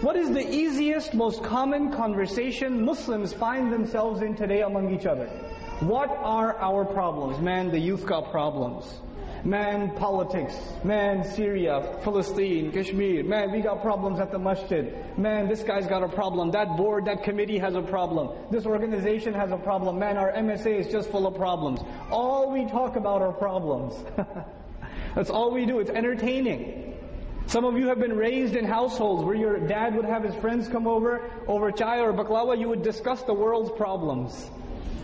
What 0.00 0.16
is 0.16 0.30
the 0.30 0.48
easiest, 0.48 1.12
most 1.12 1.42
common 1.42 1.92
conversation 1.92 2.84
Muslims 2.84 3.34
find 3.34 3.70
themselves 3.70 4.22
in 4.22 4.36
today 4.36 4.62
among 4.62 4.94
each 4.94 5.04
other? 5.04 5.26
What 5.80 6.08
are 6.08 6.56
our 6.58 6.84
problems? 6.84 7.40
Man, 7.40 7.70
the 7.70 7.78
youth 7.78 8.06
got 8.06 8.30
problems. 8.30 9.00
Man, 9.45 9.93
politics. 9.95 10.55
Man, 10.85 11.25
Syria, 11.25 11.99
Palestine, 12.01 12.71
Kashmir. 12.71 13.25
Man, 13.25 13.51
we 13.51 13.59
got 13.59 13.81
problems 13.81 14.21
at 14.21 14.31
the 14.31 14.39
masjid. 14.39 14.95
Man, 15.17 15.49
this 15.49 15.63
guy's 15.63 15.85
got 15.85 16.01
a 16.01 16.07
problem. 16.07 16.51
That 16.51 16.77
board, 16.77 17.05
that 17.05 17.23
committee 17.23 17.57
has 17.57 17.75
a 17.75 17.81
problem. 17.81 18.29
This 18.51 18.65
organization 18.65 19.33
has 19.33 19.51
a 19.51 19.57
problem. 19.57 19.99
Man, 19.99 20.15
our 20.15 20.31
MSA 20.31 20.79
is 20.79 20.87
just 20.87 21.11
full 21.11 21.27
of 21.27 21.35
problems. 21.35 21.81
All 22.09 22.51
we 22.53 22.65
talk 22.67 22.95
about 22.95 23.21
are 23.21 23.33
problems. 23.33 23.93
That's 25.15 25.29
all 25.29 25.51
we 25.51 25.65
do. 25.65 25.79
It's 25.79 25.89
entertaining. 25.89 26.97
Some 27.47 27.65
of 27.65 27.77
you 27.77 27.87
have 27.87 27.99
been 27.99 28.15
raised 28.15 28.55
in 28.55 28.63
households 28.63 29.25
where 29.25 29.35
your 29.35 29.59
dad 29.59 29.93
would 29.95 30.05
have 30.05 30.23
his 30.23 30.35
friends 30.35 30.69
come 30.69 30.87
over, 30.87 31.29
over 31.47 31.69
chai 31.69 31.99
or 31.99 32.13
baklawa, 32.13 32.57
you 32.57 32.69
would 32.69 32.81
discuss 32.81 33.21
the 33.23 33.33
world's 33.33 33.71
problems. 33.71 34.49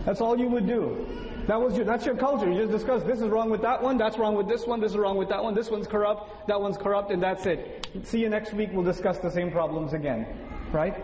That's 0.06 0.22
all 0.22 0.38
you 0.38 0.48
would 0.48 0.66
do. 0.66 1.29
That 1.47 1.61
was 1.61 1.75
your, 1.75 1.85
that's 1.85 2.05
your 2.05 2.15
culture. 2.15 2.51
You 2.51 2.57
just 2.57 2.71
discuss 2.71 3.03
this 3.03 3.21
is 3.21 3.27
wrong 3.29 3.51
with 3.51 3.61
that 3.61 3.81
one, 3.81 3.97
that's 3.97 4.17
wrong 4.17 4.35
with 4.35 4.47
this 4.47 4.65
one, 4.65 4.79
this 4.79 4.91
is 4.91 4.97
wrong 4.97 5.15
with 5.15 5.29
that 5.29 5.43
one, 5.43 5.53
this 5.53 5.69
one's 5.69 5.87
corrupt, 5.87 6.47
that 6.47 6.59
one's 6.59 6.77
corrupt, 6.77 7.11
and 7.11 7.21
that's 7.21 7.45
it. 7.45 7.87
See 8.03 8.19
you 8.19 8.29
next 8.29 8.53
week, 8.53 8.69
we'll 8.73 8.83
discuss 8.83 9.19
the 9.19 9.29
same 9.29 9.51
problems 9.51 9.93
again. 9.93 10.25
Right? 10.71 10.95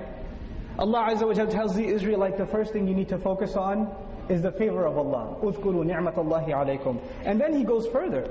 Allah 0.79 1.09
Azza 1.11 1.27
wa 1.27 1.33
Jalla 1.33 1.51
tells 1.51 1.75
the 1.75 1.85
Israelite 1.85 2.37
the 2.37 2.47
first 2.47 2.73
thing 2.73 2.87
you 2.87 2.95
need 2.95 3.09
to 3.09 3.19
focus 3.19 3.55
on 3.55 3.93
is 4.29 4.41
the 4.41 4.51
favor 4.51 4.87
of 4.87 4.97
Allah. 4.97 5.37
اذكروا 5.43 5.85
نعمة 5.85 6.15
الله 6.15 6.47
عليكم. 6.49 6.99
And 7.25 7.39
then 7.39 7.53
he 7.53 7.63
goes 7.63 7.85
further. 7.87 8.27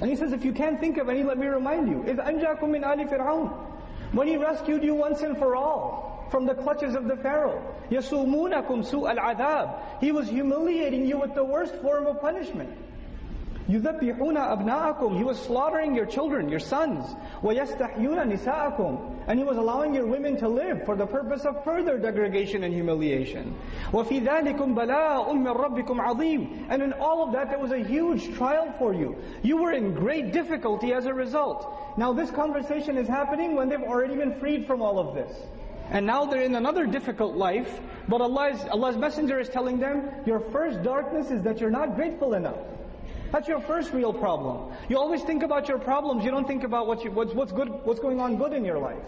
And 0.00 0.10
he 0.10 0.16
says, 0.16 0.32
if 0.32 0.44
you 0.44 0.52
can't 0.52 0.78
think 0.78 0.98
of 0.98 1.08
any, 1.08 1.24
let 1.24 1.38
me 1.38 1.46
remind 1.46 1.88
you. 1.88 2.04
إذ 2.06 2.18
أنجاكم 2.18 2.62
من 2.62 2.84
آل 2.84 3.08
فرعون. 3.08 3.50
When 4.12 4.28
he 4.28 4.36
rescued 4.36 4.84
you 4.84 4.94
once 4.94 5.22
and 5.22 5.36
for 5.36 5.56
all 5.56 6.07
from 6.30 6.46
the 6.46 6.54
clutches 6.54 6.94
of 6.94 7.06
the 7.06 7.16
Pharaoh. 7.16 7.62
يَسُومُونَكُمْ 7.90 8.90
سُوءَ 8.90 9.16
الْعَذَابِ 9.16 10.00
He 10.00 10.12
was 10.12 10.28
humiliating 10.28 11.06
you 11.06 11.18
with 11.18 11.34
the 11.34 11.44
worst 11.44 11.74
form 11.76 12.06
of 12.06 12.20
punishment. 12.20 12.70
يُذَبِّحُونَ 13.68 14.36
أَبْنَاءَكُمْ 14.36 15.16
He 15.16 15.24
was 15.24 15.40
slaughtering 15.40 15.94
your 15.94 16.04
children, 16.04 16.50
your 16.50 16.60
sons. 16.60 17.06
وَيَسْتَحْيُونَ 17.42 18.36
نِسَاءَكُمْ 18.36 19.24
And 19.26 19.38
He 19.38 19.44
was 19.44 19.56
allowing 19.56 19.94
your 19.94 20.06
women 20.06 20.36
to 20.38 20.48
live 20.48 20.84
for 20.84 20.96
the 20.96 21.06
purpose 21.06 21.46
of 21.46 21.64
further 21.64 21.98
degradation 21.98 22.64
and 22.64 22.74
humiliation. 22.74 23.56
وَفِي 23.90 24.26
ذَلِكُمْ 24.26 24.74
بَلَاءٌ 24.74 25.28
مِّن 25.30 25.56
رَبِّكُمْ 25.56 25.98
عَظِيمٌ 25.98 26.66
And 26.68 26.82
in 26.82 26.92
all 26.94 27.24
of 27.24 27.32
that 27.32 27.48
there 27.48 27.58
was 27.58 27.72
a 27.72 27.82
huge 27.82 28.34
trial 28.34 28.74
for 28.78 28.92
you. 28.92 29.16
You 29.42 29.56
were 29.56 29.72
in 29.72 29.94
great 29.94 30.32
difficulty 30.32 30.92
as 30.92 31.06
a 31.06 31.14
result. 31.14 31.96
Now 31.96 32.12
this 32.12 32.30
conversation 32.30 32.98
is 32.98 33.08
happening 33.08 33.54
when 33.54 33.70
they've 33.70 33.80
already 33.80 34.16
been 34.16 34.38
freed 34.40 34.66
from 34.66 34.82
all 34.82 34.98
of 34.98 35.14
this. 35.14 35.34
And 35.89 36.05
now 36.05 36.25
they're 36.25 36.43
in 36.43 36.55
another 36.55 36.85
difficult 36.85 37.35
life, 37.35 37.79
but 38.07 38.21
Allah's, 38.21 38.61
Allah's 38.69 38.97
Messenger 38.97 39.39
is 39.39 39.49
telling 39.49 39.79
them, 39.79 40.09
your 40.25 40.39
first 40.39 40.83
darkness 40.83 41.31
is 41.31 41.41
that 41.43 41.59
you're 41.59 41.71
not 41.71 41.95
grateful 41.95 42.35
enough. 42.35 42.57
That's 43.31 43.47
your 43.47 43.61
first 43.61 43.93
real 43.93 44.13
problem. 44.13 44.73
You 44.87 44.97
always 44.97 45.23
think 45.23 45.43
about 45.43 45.67
your 45.67 45.79
problems, 45.79 46.23
you 46.23 46.31
don't 46.31 46.47
think 46.47 46.63
about 46.63 46.87
what 46.87 47.03
you, 47.03 47.11
what's, 47.11 47.33
what's, 47.33 47.51
good, 47.51 47.69
what's 47.83 47.99
going 47.99 48.19
on 48.19 48.37
good 48.37 48.53
in 48.53 48.65
your 48.65 48.79
life. 48.79 49.03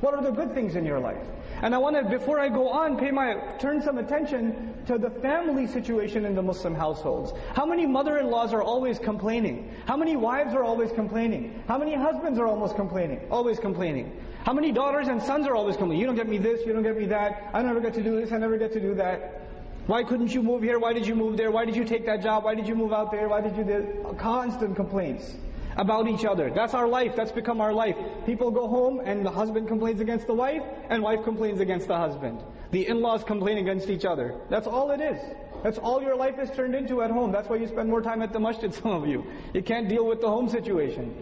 What 0.00 0.12
are 0.12 0.22
the 0.22 0.32
good 0.32 0.52
things 0.54 0.76
in 0.76 0.84
your 0.84 1.00
life? 1.00 1.24
And 1.62 1.74
I 1.74 1.78
want 1.78 1.96
to, 1.96 2.04
before 2.04 2.38
I 2.38 2.48
go 2.48 2.68
on, 2.68 2.98
pay 2.98 3.10
my, 3.10 3.36
turn 3.58 3.80
some 3.80 3.96
attention 3.98 4.74
to 4.86 4.98
the 4.98 5.08
family 5.08 5.66
situation 5.66 6.26
in 6.26 6.34
the 6.34 6.42
Muslim 6.42 6.74
households. 6.74 7.32
How 7.54 7.64
many 7.64 7.86
mother-in-laws 7.86 8.52
are 8.52 8.62
always 8.62 8.98
complaining? 8.98 9.74
How 9.86 9.96
many 9.96 10.14
wives 10.14 10.52
are 10.52 10.62
always 10.62 10.92
complaining? 10.92 11.62
How 11.66 11.78
many 11.78 11.94
husbands 11.94 12.38
are 12.38 12.46
almost 12.46 12.76
complaining? 12.76 13.20
Always 13.30 13.58
complaining. 13.58 14.20
How 14.44 14.52
many 14.52 14.72
daughters 14.72 15.08
and 15.08 15.22
sons 15.22 15.46
are 15.46 15.56
always 15.56 15.76
complaining? 15.76 16.00
You 16.00 16.06
don't 16.06 16.16
get 16.16 16.28
me 16.28 16.38
this, 16.38 16.66
you 16.66 16.72
don't 16.72 16.82
get 16.82 16.96
me 16.96 17.06
that, 17.06 17.50
I 17.54 17.62
never 17.62 17.80
get 17.80 17.94
to 17.94 18.02
do 18.02 18.20
this, 18.20 18.30
I 18.30 18.38
never 18.38 18.58
get 18.58 18.72
to 18.74 18.80
do 18.80 18.94
that. 18.94 19.40
Why 19.86 20.02
couldn't 20.02 20.32
you 20.32 20.42
move 20.42 20.62
here? 20.62 20.78
Why 20.78 20.92
did 20.92 21.06
you 21.06 21.14
move 21.14 21.36
there? 21.36 21.50
Why 21.50 21.64
did 21.64 21.76
you 21.76 21.84
take 21.84 22.06
that 22.06 22.22
job? 22.22 22.44
Why 22.44 22.54
did 22.54 22.68
you 22.68 22.74
move 22.74 22.92
out 22.92 23.10
there? 23.10 23.28
Why 23.28 23.40
did 23.40 23.56
you 23.56 23.64
do 23.64 24.14
Constant 24.18 24.76
complaints 24.76 25.34
about 25.76 26.08
each 26.08 26.24
other. 26.24 26.50
That's 26.50 26.74
our 26.74 26.86
life. 26.86 27.16
That's 27.16 27.32
become 27.32 27.60
our 27.60 27.72
life. 27.72 27.96
People 28.26 28.50
go 28.50 28.68
home 28.68 29.00
and 29.04 29.24
the 29.24 29.30
husband 29.30 29.68
complains 29.68 30.00
against 30.00 30.26
the 30.26 30.34
wife 30.34 30.62
and 30.88 31.02
wife 31.02 31.24
complains 31.24 31.60
against 31.60 31.88
the 31.88 31.96
husband. 31.96 32.40
The 32.70 32.86
in-laws 32.86 33.24
complain 33.24 33.58
against 33.58 33.88
each 33.88 34.04
other. 34.04 34.34
That's 34.50 34.66
all 34.66 34.90
it 34.90 35.00
is. 35.00 35.20
That's 35.62 35.78
all 35.78 36.02
your 36.02 36.16
life 36.16 36.38
is 36.38 36.50
turned 36.50 36.74
into 36.74 37.02
at 37.02 37.10
home. 37.10 37.32
That's 37.32 37.48
why 37.48 37.56
you 37.56 37.66
spend 37.66 37.88
more 37.88 38.02
time 38.02 38.22
at 38.22 38.32
the 38.32 38.40
masjid, 38.40 38.72
some 38.82 38.90
of 38.90 39.08
you. 39.08 39.24
You 39.52 39.62
can't 39.62 39.88
deal 39.88 40.06
with 40.06 40.20
the 40.20 40.28
home 40.28 40.48
situation. 40.48 41.14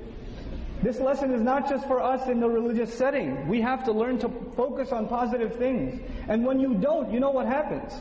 This 0.83 0.99
lesson 0.99 1.33
is 1.33 1.41
not 1.41 1.69
just 1.69 1.87
for 1.87 2.03
us 2.03 2.29
in 2.29 2.41
the 2.41 2.49
religious 2.49 2.93
setting. 2.93 3.47
We 3.47 3.61
have 3.61 3.85
to 3.85 3.93
learn 3.93 4.19
to 4.19 4.29
focus 4.57 4.91
on 4.91 5.07
positive 5.07 5.55
things. 5.57 6.03
And 6.29 6.45
when 6.45 6.59
you 6.59 6.75
don't, 6.75 7.13
you 7.13 7.21
know 7.21 7.31
what 7.31 7.47
happens. 7.47 7.93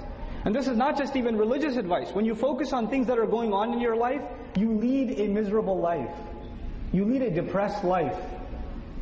And 0.45 0.55
this 0.55 0.67
is 0.67 0.75
not 0.75 0.97
just 0.97 1.15
even 1.15 1.37
religious 1.37 1.77
advice. 1.77 2.11
When 2.11 2.25
you 2.25 2.33
focus 2.33 2.73
on 2.73 2.89
things 2.89 3.05
that 3.05 3.19
are 3.19 3.27
going 3.27 3.53
on 3.53 3.71
in 3.73 3.79
your 3.79 3.95
life, 3.95 4.21
you 4.57 4.73
lead 4.73 5.19
a 5.19 5.27
miserable 5.27 5.79
life. 5.79 6.09
You 6.91 7.05
lead 7.05 7.21
a 7.21 7.29
depressed 7.29 7.83
life. 7.83 8.17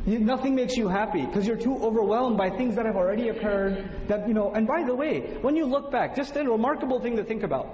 You, 0.06 0.18
nothing 0.18 0.54
makes 0.54 0.76
you 0.76 0.88
happy 0.88 1.24
because 1.24 1.46
you're 1.46 1.56
too 1.56 1.76
overwhelmed 1.82 2.36
by 2.36 2.50
things 2.50 2.74
that 2.76 2.84
have 2.84 2.96
already 2.96 3.28
occurred. 3.28 3.90
That 4.08 4.28
you 4.28 4.34
know. 4.34 4.52
And 4.52 4.66
by 4.66 4.84
the 4.84 4.94
way, 4.94 5.38
when 5.40 5.56
you 5.56 5.64
look 5.64 5.90
back, 5.90 6.14
just 6.14 6.36
a 6.36 6.44
remarkable 6.44 7.00
thing 7.00 7.16
to 7.16 7.24
think 7.24 7.42
about. 7.42 7.66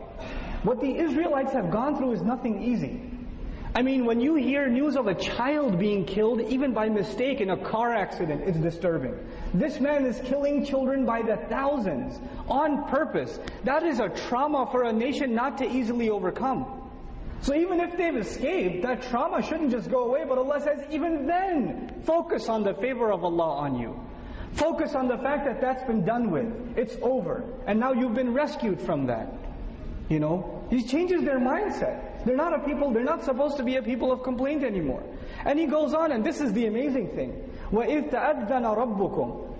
What 0.62 0.80
the 0.80 0.98
Israelites 0.98 1.52
have 1.52 1.70
gone 1.70 1.96
through 1.96 2.12
is 2.12 2.22
nothing 2.22 2.62
easy. 2.62 3.00
I 3.76 3.82
mean, 3.82 4.06
when 4.06 4.20
you 4.20 4.36
hear 4.36 4.68
news 4.68 4.96
of 4.96 5.06
a 5.06 5.14
child 5.14 5.78
being 5.78 6.06
killed, 6.06 6.40
even 6.40 6.72
by 6.72 6.88
mistake 6.88 7.42
in 7.42 7.50
a 7.50 7.58
car 7.58 7.92
accident, 7.92 8.44
it's 8.46 8.56
disturbing. 8.56 9.14
This 9.52 9.80
man 9.80 10.06
is 10.06 10.18
killing 10.24 10.64
children 10.64 11.04
by 11.04 11.20
the 11.20 11.36
thousands, 11.50 12.18
on 12.48 12.88
purpose. 12.88 13.38
That 13.64 13.82
is 13.82 14.00
a 14.00 14.08
trauma 14.08 14.66
for 14.72 14.84
a 14.84 14.92
nation 14.94 15.34
not 15.34 15.58
to 15.58 15.70
easily 15.70 16.08
overcome. 16.08 16.90
So 17.42 17.54
even 17.54 17.80
if 17.80 17.98
they've 17.98 18.16
escaped, 18.16 18.82
that 18.84 19.02
trauma 19.02 19.42
shouldn't 19.42 19.72
just 19.72 19.90
go 19.90 20.04
away, 20.04 20.24
but 20.26 20.38
Allah 20.38 20.58
says, 20.62 20.82
even 20.90 21.26
then, 21.26 22.02
focus 22.06 22.48
on 22.48 22.62
the 22.62 22.72
favor 22.72 23.12
of 23.12 23.24
Allah 23.24 23.56
on 23.56 23.78
you. 23.78 24.00
Focus 24.54 24.94
on 24.94 25.06
the 25.06 25.18
fact 25.18 25.44
that 25.44 25.60
that's 25.60 25.84
been 25.84 26.02
done 26.02 26.30
with. 26.30 26.78
It's 26.78 26.96
over. 27.02 27.44
And 27.66 27.78
now 27.78 27.92
you've 27.92 28.14
been 28.14 28.32
rescued 28.32 28.80
from 28.80 29.04
that. 29.08 29.30
You 30.08 30.18
know? 30.18 30.64
He 30.70 30.82
changes 30.82 31.24
their 31.24 31.38
mindset. 31.38 32.15
They're 32.25 32.35
not 32.35 32.53
a 32.53 32.59
people, 32.59 32.91
they're 32.91 33.03
not 33.03 33.23
supposed 33.23 33.57
to 33.57 33.63
be 33.63 33.77
a 33.77 33.81
people 33.81 34.11
of 34.11 34.23
complaint 34.23 34.63
anymore. 34.63 35.03
And 35.45 35.57
he 35.57 35.65
goes 35.65 35.93
on, 35.93 36.11
and 36.11 36.23
this 36.23 36.39
is 36.41 36.53
the 36.53 36.67
amazing 36.67 37.09
thing. 37.15 37.31
وَإِذْ 37.71 38.11
تَأَذَّنَ 38.11 38.49
رَبُّكُمْ 38.49 39.51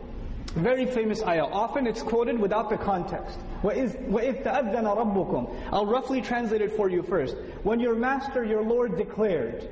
very 0.55 0.85
famous 0.85 1.23
ayah. 1.23 1.45
Often 1.45 1.87
it's 1.87 2.01
quoted 2.01 2.37
without 2.37 2.69
the 2.69 2.77
context. 2.77 3.39
وَإِذْ, 3.63 4.09
وَإِذْ 4.09 4.43
تَأَذَّنَ 4.43 4.83
رَبُّكُمْ 4.83 5.55
I'll 5.71 5.85
roughly 5.85 6.21
translate 6.21 6.61
it 6.61 6.75
for 6.75 6.89
you 6.89 7.03
first. 7.03 7.37
When 7.63 7.79
your 7.79 7.95
master, 7.95 8.43
your 8.43 8.61
Lord 8.61 8.97
declared, 8.97 9.69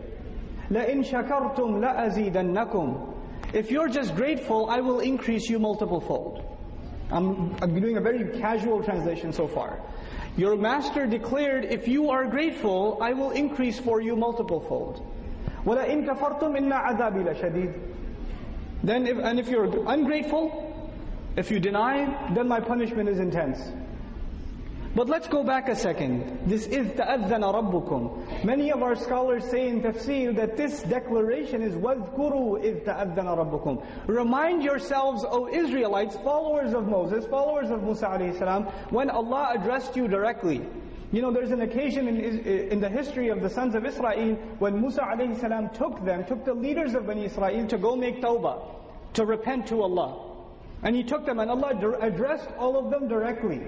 لَإِن 0.72 1.06
شَكَرْتُمْ 1.06 1.82
لَأَزِيدَنَّكُمْ 1.82 3.14
If 3.54 3.72
you're 3.72 3.90
just 3.90 4.16
grateful, 4.16 4.70
I 4.70 4.80
will 4.80 5.02
increase 5.02 5.50
you 5.50 5.60
multiple 5.60 6.00
fold. 6.00 6.46
I'm, 7.12 7.56
I'm 7.62 7.80
doing 7.80 7.98
a 7.98 8.02
very 8.02 8.40
casual 8.40 8.84
translation 8.84 9.34
so 9.34 9.48
far. 9.48 9.80
Your 10.38 10.56
master 10.56 11.06
declared, 11.06 11.66
if 11.66 11.88
you 11.88 12.10
are 12.10 12.26
grateful, 12.26 12.98
I 13.02 13.14
will 13.14 13.32
increase 13.32 13.80
for 13.80 14.02
you 14.02 14.16
multiple 14.16 14.62
fold. 14.62 15.06
وَلَئِن 15.66 16.08
كَفَرْتُمْ 16.08 16.58
إِنَّ 16.58 16.72
عَذَابِي 16.72 17.24
لَشَدِيدٌ 17.26 17.74
Then, 18.84 19.08
if, 19.08 19.18
and 19.18 19.40
if 19.40 19.50
you're 19.50 19.88
ungrateful, 19.88 20.74
if 21.36 21.52
you 21.52 21.60
deny, 21.60 22.34
then 22.34 22.48
my 22.48 22.60
punishment 22.60 23.10
is 23.10 23.20
intense. 23.20 23.60
But 24.96 25.08
let's 25.08 25.28
go 25.28 25.44
back 25.44 25.70
a 25.70 25.76
second. 25.76 26.40
This 26.48 26.66
is 26.66 26.88
تَأَذَّنَ 26.94 27.30
رَبُّكُمْ 27.30 28.44
Many 28.44 28.72
of 28.72 28.82
our 28.82 28.96
scholars 28.96 29.44
say 29.44 29.70
in 29.70 29.82
tafsir 29.82 30.36
that 30.36 30.58
this 30.58 30.82
declaration 30.82 31.62
is 31.62 31.76
وَاذْكُرُوا 31.76 32.64
إِذْ 32.64 32.86
تَأَذَّنَ 32.86 33.16
رَبُّكُمْ 33.16 33.86
Remind 34.08 34.64
yourselves, 34.64 35.24
O 35.30 35.48
Israelites, 35.48 36.16
followers 36.18 36.74
of 36.74 36.88
Moses, 36.88 37.26
followers 37.28 37.70
of 37.70 37.84
Musa 37.84 38.08
alayhi 38.08 38.38
salam, 38.38 38.64
when 38.90 39.12
Allah 39.12 39.52
addressed 39.54 39.96
you 39.96 40.08
directly. 40.08 40.66
You 41.12 41.22
know, 41.22 41.32
there's 41.32 41.52
an 41.52 41.62
occasion 41.62 42.08
in, 42.08 42.20
in 42.72 42.80
the 42.80 42.90
history 42.90 43.30
of 43.30 43.42
the 43.42 43.50
sons 43.50 43.76
of 43.76 43.86
Israel 43.86 44.36
when 44.58 44.82
Musa 44.82 45.02
alayhi 45.02 45.40
salam 45.40 45.70
took 45.70 46.04
them, 46.04 46.26
took 46.26 46.46
the 46.46 46.54
leaders 46.54 46.96
of 46.96 47.06
Bani 47.06 47.26
Israel 47.26 47.68
to 47.68 47.78
go 47.78 47.96
make 47.96 48.22
tawbah, 48.22 48.60
to 49.14 49.26
repent 49.26 49.68
to 49.68 49.84
Allah. 49.84 50.26
And 50.82 50.96
he 50.96 51.04
took 51.04 51.26
them 51.28 51.40
and 51.40 51.52
Allah 51.52 51.98
addressed 52.02 52.50
all 52.58 52.78
of 52.78 52.90
them 52.90 53.08
directly. 53.08 53.62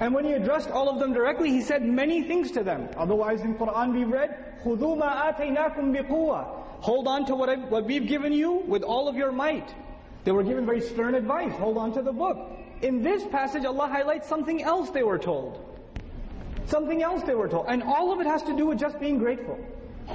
And 0.00 0.14
when 0.14 0.24
he 0.24 0.32
addressed 0.32 0.70
all 0.70 0.88
of 0.88 0.98
them 0.98 1.12
directly, 1.12 1.50
he 1.50 1.62
said 1.62 1.82
many 1.82 2.22
things 2.22 2.50
to 2.52 2.62
them. 2.62 2.88
Otherwise 2.96 3.40
in 3.40 3.54
Quran 3.54 3.94
we 3.94 4.04
read, 4.04 4.36
خُذُوا 4.62 4.98
مَا 4.98 5.34
آتَيْنَاكُمْ 5.34 5.96
بِقُوَّةٍ 5.96 6.44
Hold 6.80 7.08
on 7.08 7.24
to 7.26 7.34
what, 7.34 7.48
I, 7.48 7.56
what 7.56 7.84
we've 7.84 8.06
given 8.06 8.32
you 8.32 8.62
with 8.66 8.82
all 8.82 9.08
of 9.08 9.16
your 9.16 9.32
might. 9.32 9.74
They 10.24 10.32
were 10.32 10.42
given 10.42 10.66
very 10.66 10.80
stern 10.80 11.14
advice. 11.14 11.52
Hold 11.54 11.78
on 11.78 11.92
to 11.94 12.02
the 12.02 12.12
book. 12.12 12.50
In 12.82 13.02
this 13.02 13.24
passage, 13.28 13.64
Allah 13.64 13.88
highlights 13.88 14.28
something 14.28 14.62
else 14.62 14.90
they 14.90 15.02
were 15.02 15.18
told. 15.18 15.64
Something 16.66 17.02
else 17.02 17.22
they 17.22 17.34
were 17.34 17.48
told. 17.48 17.66
And 17.68 17.82
all 17.82 18.12
of 18.12 18.20
it 18.20 18.26
has 18.26 18.42
to 18.42 18.56
do 18.56 18.66
with 18.66 18.78
just 18.78 19.00
being 19.00 19.18
grateful. 19.18 19.58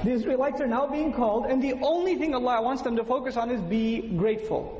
The 0.03 0.11
Israelites 0.11 0.61
are 0.61 0.67
now 0.67 0.87
being 0.87 1.11
called, 1.11 1.45
and 1.45 1.61
the 1.61 1.73
only 1.81 2.15
thing 2.15 2.35
Allah 2.35 2.61
wants 2.61 2.81
them 2.81 2.95
to 2.95 3.03
focus 3.03 3.35
on 3.37 3.49
is 3.49 3.61
be 3.61 4.09
grateful. 4.17 4.77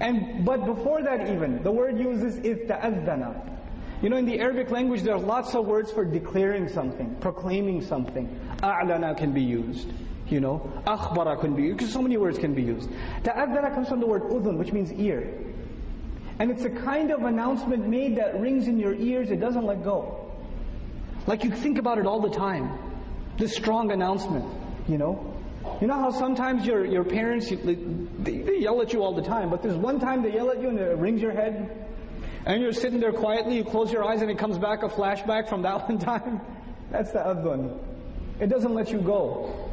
And 0.00 0.44
but 0.44 0.64
before 0.64 1.02
that 1.02 1.28
even, 1.28 1.62
the 1.62 1.70
word 1.70 1.98
uses 1.98 2.38
is 2.38 2.66
ta'addana. 2.68 3.53
You 4.01 4.09
know, 4.09 4.17
in 4.17 4.25
the 4.25 4.39
Arabic 4.39 4.71
language, 4.71 5.01
there 5.01 5.15
are 5.15 5.19
lots 5.19 5.55
of 5.55 5.65
words 5.65 5.91
for 5.91 6.03
declaring 6.05 6.67
something, 6.67 7.15
proclaiming 7.21 7.81
something. 7.81 8.27
A'lana 8.61 9.17
can 9.17 9.31
be 9.31 9.41
used. 9.41 9.89
You 10.27 10.39
know, 10.39 10.71
akhbara 10.87 11.39
can 11.39 11.55
be 11.55 11.63
used. 11.63 11.91
So 11.91 12.01
many 12.01 12.17
words 12.17 12.39
can 12.39 12.53
be 12.55 12.63
used. 12.63 12.89
Ta'addana 13.23 13.73
comes 13.73 13.87
from 13.89 13.99
the 13.99 14.07
word 14.07 14.23
udhun, 14.23 14.57
which 14.57 14.73
means 14.73 14.91
ear. 14.93 15.31
And 16.39 16.51
it's 16.51 16.65
a 16.65 16.69
kind 16.69 17.11
of 17.11 17.23
announcement 17.23 17.87
made 17.87 18.17
that 18.17 18.39
rings 18.39 18.67
in 18.67 18.79
your 18.79 18.95
ears, 18.95 19.29
it 19.29 19.39
doesn't 19.39 19.65
let 19.65 19.83
go. 19.83 20.33
Like 21.27 21.43
you 21.43 21.51
think 21.51 21.77
about 21.77 21.97
it 21.99 22.05
all 22.05 22.19
the 22.19 22.29
time. 22.29 22.71
This 23.37 23.55
strong 23.55 23.91
announcement, 23.91 24.45
you 24.87 24.97
know. 24.97 25.31
You 25.81 25.87
know 25.87 25.99
how 25.99 26.11
sometimes 26.11 26.65
your, 26.65 26.85
your 26.85 27.03
parents, 27.03 27.49
they, 27.49 27.75
they 27.75 28.57
yell 28.59 28.81
at 28.81 28.93
you 28.93 29.03
all 29.03 29.13
the 29.13 29.21
time, 29.21 29.49
but 29.49 29.61
there's 29.61 29.75
one 29.75 29.99
time 29.99 30.21
they 30.21 30.33
yell 30.33 30.51
at 30.51 30.61
you 30.61 30.69
and 30.69 30.79
it 30.79 30.97
rings 30.97 31.21
your 31.21 31.31
head, 31.31 31.87
and 32.46 32.62
you're 32.62 32.72
sitting 32.72 33.00
there 33.00 33.12
quietly, 33.12 33.56
you 33.56 33.64
close 33.64 33.92
your 33.92 34.04
eyes 34.04 34.22
and 34.22 34.30
it 34.30 34.38
comes 34.38 34.58
back 34.58 34.82
a 34.82 34.88
flashback 34.88 35.48
from 35.48 35.62
that 35.62 35.88
one 35.88 35.98
time. 35.98 36.40
That's 36.90 37.12
the 37.12 37.18
adhan. 37.18 37.78
It 38.40 38.48
doesn't 38.48 38.74
let 38.74 38.90
you 38.90 39.00
go. 39.00 39.70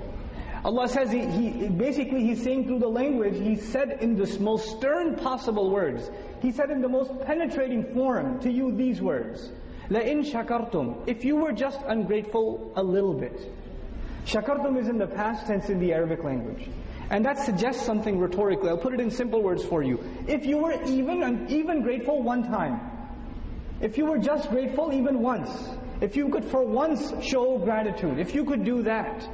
Allah 0.65 0.89
says, 0.89 1.11
he, 1.11 1.25
he, 1.25 1.69
basically 1.69 2.25
He's 2.25 2.43
saying 2.43 2.65
through 2.65 2.79
the 2.79 2.89
language, 2.89 3.37
He 3.37 3.55
said 3.55 3.99
in 4.01 4.15
the 4.15 4.39
most 4.39 4.77
stern 4.77 5.15
possible 5.15 5.69
words, 5.69 6.09
He 6.41 6.51
said 6.51 6.69
in 6.69 6.81
the 6.81 6.89
most 6.89 7.11
penetrating 7.21 7.93
form 7.93 8.39
to 8.41 8.51
you 8.51 8.75
these 8.75 9.01
words, 9.01 9.51
لَإِن 9.89 10.29
شَكَرْتُمْ 10.29 11.07
If 11.07 11.23
you 11.23 11.37
were 11.37 11.53
just 11.53 11.79
ungrateful 11.87 12.73
a 12.75 12.83
little 12.83 13.13
bit. 13.13 13.53
Shakartum 14.25 14.77
is 14.77 14.89
in 14.89 14.97
the 14.97 15.07
past 15.07 15.47
tense 15.47 15.69
in 15.69 15.79
the 15.79 15.93
Arabic 15.93 16.21
language. 16.23 16.67
And 17.10 17.24
that 17.24 17.38
suggests 17.38 17.84
something 17.84 18.18
rhetorically. 18.18 18.70
I'll 18.70 18.78
put 18.78 18.94
it 18.94 19.00
in 19.00 19.10
simple 19.10 19.42
words 19.42 19.64
for 19.64 19.82
you. 19.82 20.02
If 20.26 20.46
you 20.46 20.58
were 20.58 20.82
even 20.84 21.46
even 21.48 21.82
grateful 21.82 22.22
one 22.22 22.44
time, 22.44 22.80
if 23.80 23.98
you 23.98 24.06
were 24.06 24.18
just 24.18 24.48
grateful 24.50 24.92
even 24.92 25.20
once, 25.20 25.50
if 26.00 26.16
you 26.16 26.28
could 26.28 26.44
for 26.44 26.62
once 26.62 27.12
show 27.22 27.58
gratitude, 27.58 28.18
if 28.18 28.34
you 28.34 28.44
could 28.44 28.64
do 28.64 28.82
that, 28.82 29.28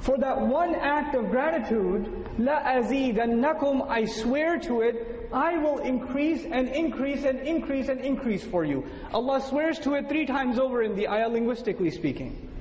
for 0.00 0.18
that 0.18 0.40
one 0.40 0.74
act 0.74 1.14
of 1.14 1.30
gratitude, 1.30 2.26
la 2.38 2.60
azidannakum, 2.62 3.88
I 3.88 4.04
swear 4.04 4.58
to 4.60 4.82
it, 4.82 5.28
I 5.32 5.56
will 5.58 5.78
increase 5.78 6.44
and 6.44 6.68
increase 6.68 7.24
and 7.24 7.38
increase 7.40 7.88
and 7.88 8.00
increase 8.00 8.44
for 8.44 8.64
you. 8.64 8.84
Allah 9.14 9.40
swears 9.40 9.78
to 9.80 9.94
it 9.94 10.08
three 10.08 10.26
times 10.26 10.58
over 10.58 10.82
in 10.82 10.94
the 10.96 11.08
ayah 11.08 11.28
linguistically 11.28 11.90
speaking. 11.90 12.51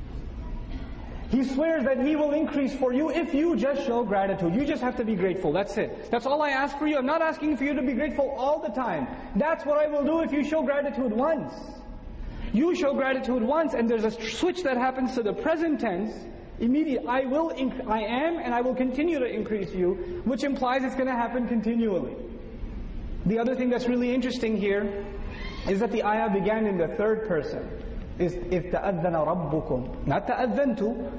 He 1.32 1.46
swears 1.46 1.86
that 1.86 2.06
He 2.06 2.18
will 2.18 2.34
increase 2.34 2.76
for 2.76 2.92
you 2.92 3.10
if 3.10 3.34
you 3.34 3.56
just 3.56 3.86
show 3.88 4.04
gratitude. 4.04 4.54
You 4.54 4.66
just 4.66 4.82
have 4.84 4.98
to 4.98 5.06
be 5.06 5.16
grateful. 5.16 5.54
That's 5.54 5.78
it. 5.78 6.12
That's 6.12 6.26
all 6.26 6.42
I 6.42 6.50
ask 6.50 6.78
for 6.78 6.88
you. 6.88 6.98
I'm 6.98 7.06
not 7.06 7.22
asking 7.22 7.56
for 7.56 7.64
you 7.64 7.74
to 7.74 7.82
be 7.82 7.94
grateful 7.94 8.32
all 8.32 8.60
the 8.60 8.70
time. 8.70 9.08
That's 9.38 9.66
what 9.66 9.78
I 9.78 9.88
will 9.88 10.04
do 10.04 10.20
if 10.22 10.34
you 10.34 10.44
show 10.44 10.62
gratitude 10.62 11.14
once. 11.14 11.54
You 12.52 12.76
show 12.76 12.94
gratitude 12.94 13.44
once 13.44 13.74
and 13.74 13.90
there's 13.90 14.04
a 14.04 14.12
switch 14.12 14.62
that 14.64 14.76
happens 14.76 15.16
to 15.16 15.24
the 15.24 15.32
present 15.32 15.80
tense. 15.80 16.14
Immediate, 16.60 17.06
I 17.08 17.22
will, 17.26 17.54
I 17.88 18.02
am 18.02 18.38
and 18.38 18.54
I 18.54 18.60
will 18.60 18.76
continue 18.76 19.18
to 19.18 19.26
increase 19.26 19.74
you, 19.74 20.22
which 20.26 20.44
implies 20.44 20.84
it's 20.84 20.96
going 20.96 21.08
to 21.08 21.14
happen 21.14 21.48
continually. 21.48 22.14
The 23.26 23.40
other 23.40 23.56
thing 23.56 23.70
that's 23.70 23.88
really 23.88 24.14
interesting 24.14 24.58
here 24.58 25.06
is 25.70 25.80
that 25.80 25.94
the 25.94 26.04
ayah 26.04 26.30
began 26.30 26.66
in 26.68 26.78
the 26.78 26.90
third 26.90 27.26
person 27.28 27.70
is 28.20 28.34
if 28.52 28.72
ta'adhana 28.72 29.26
rabbukum. 29.26 30.08
Not 30.08 30.28
ta'adhantu. 30.28 31.12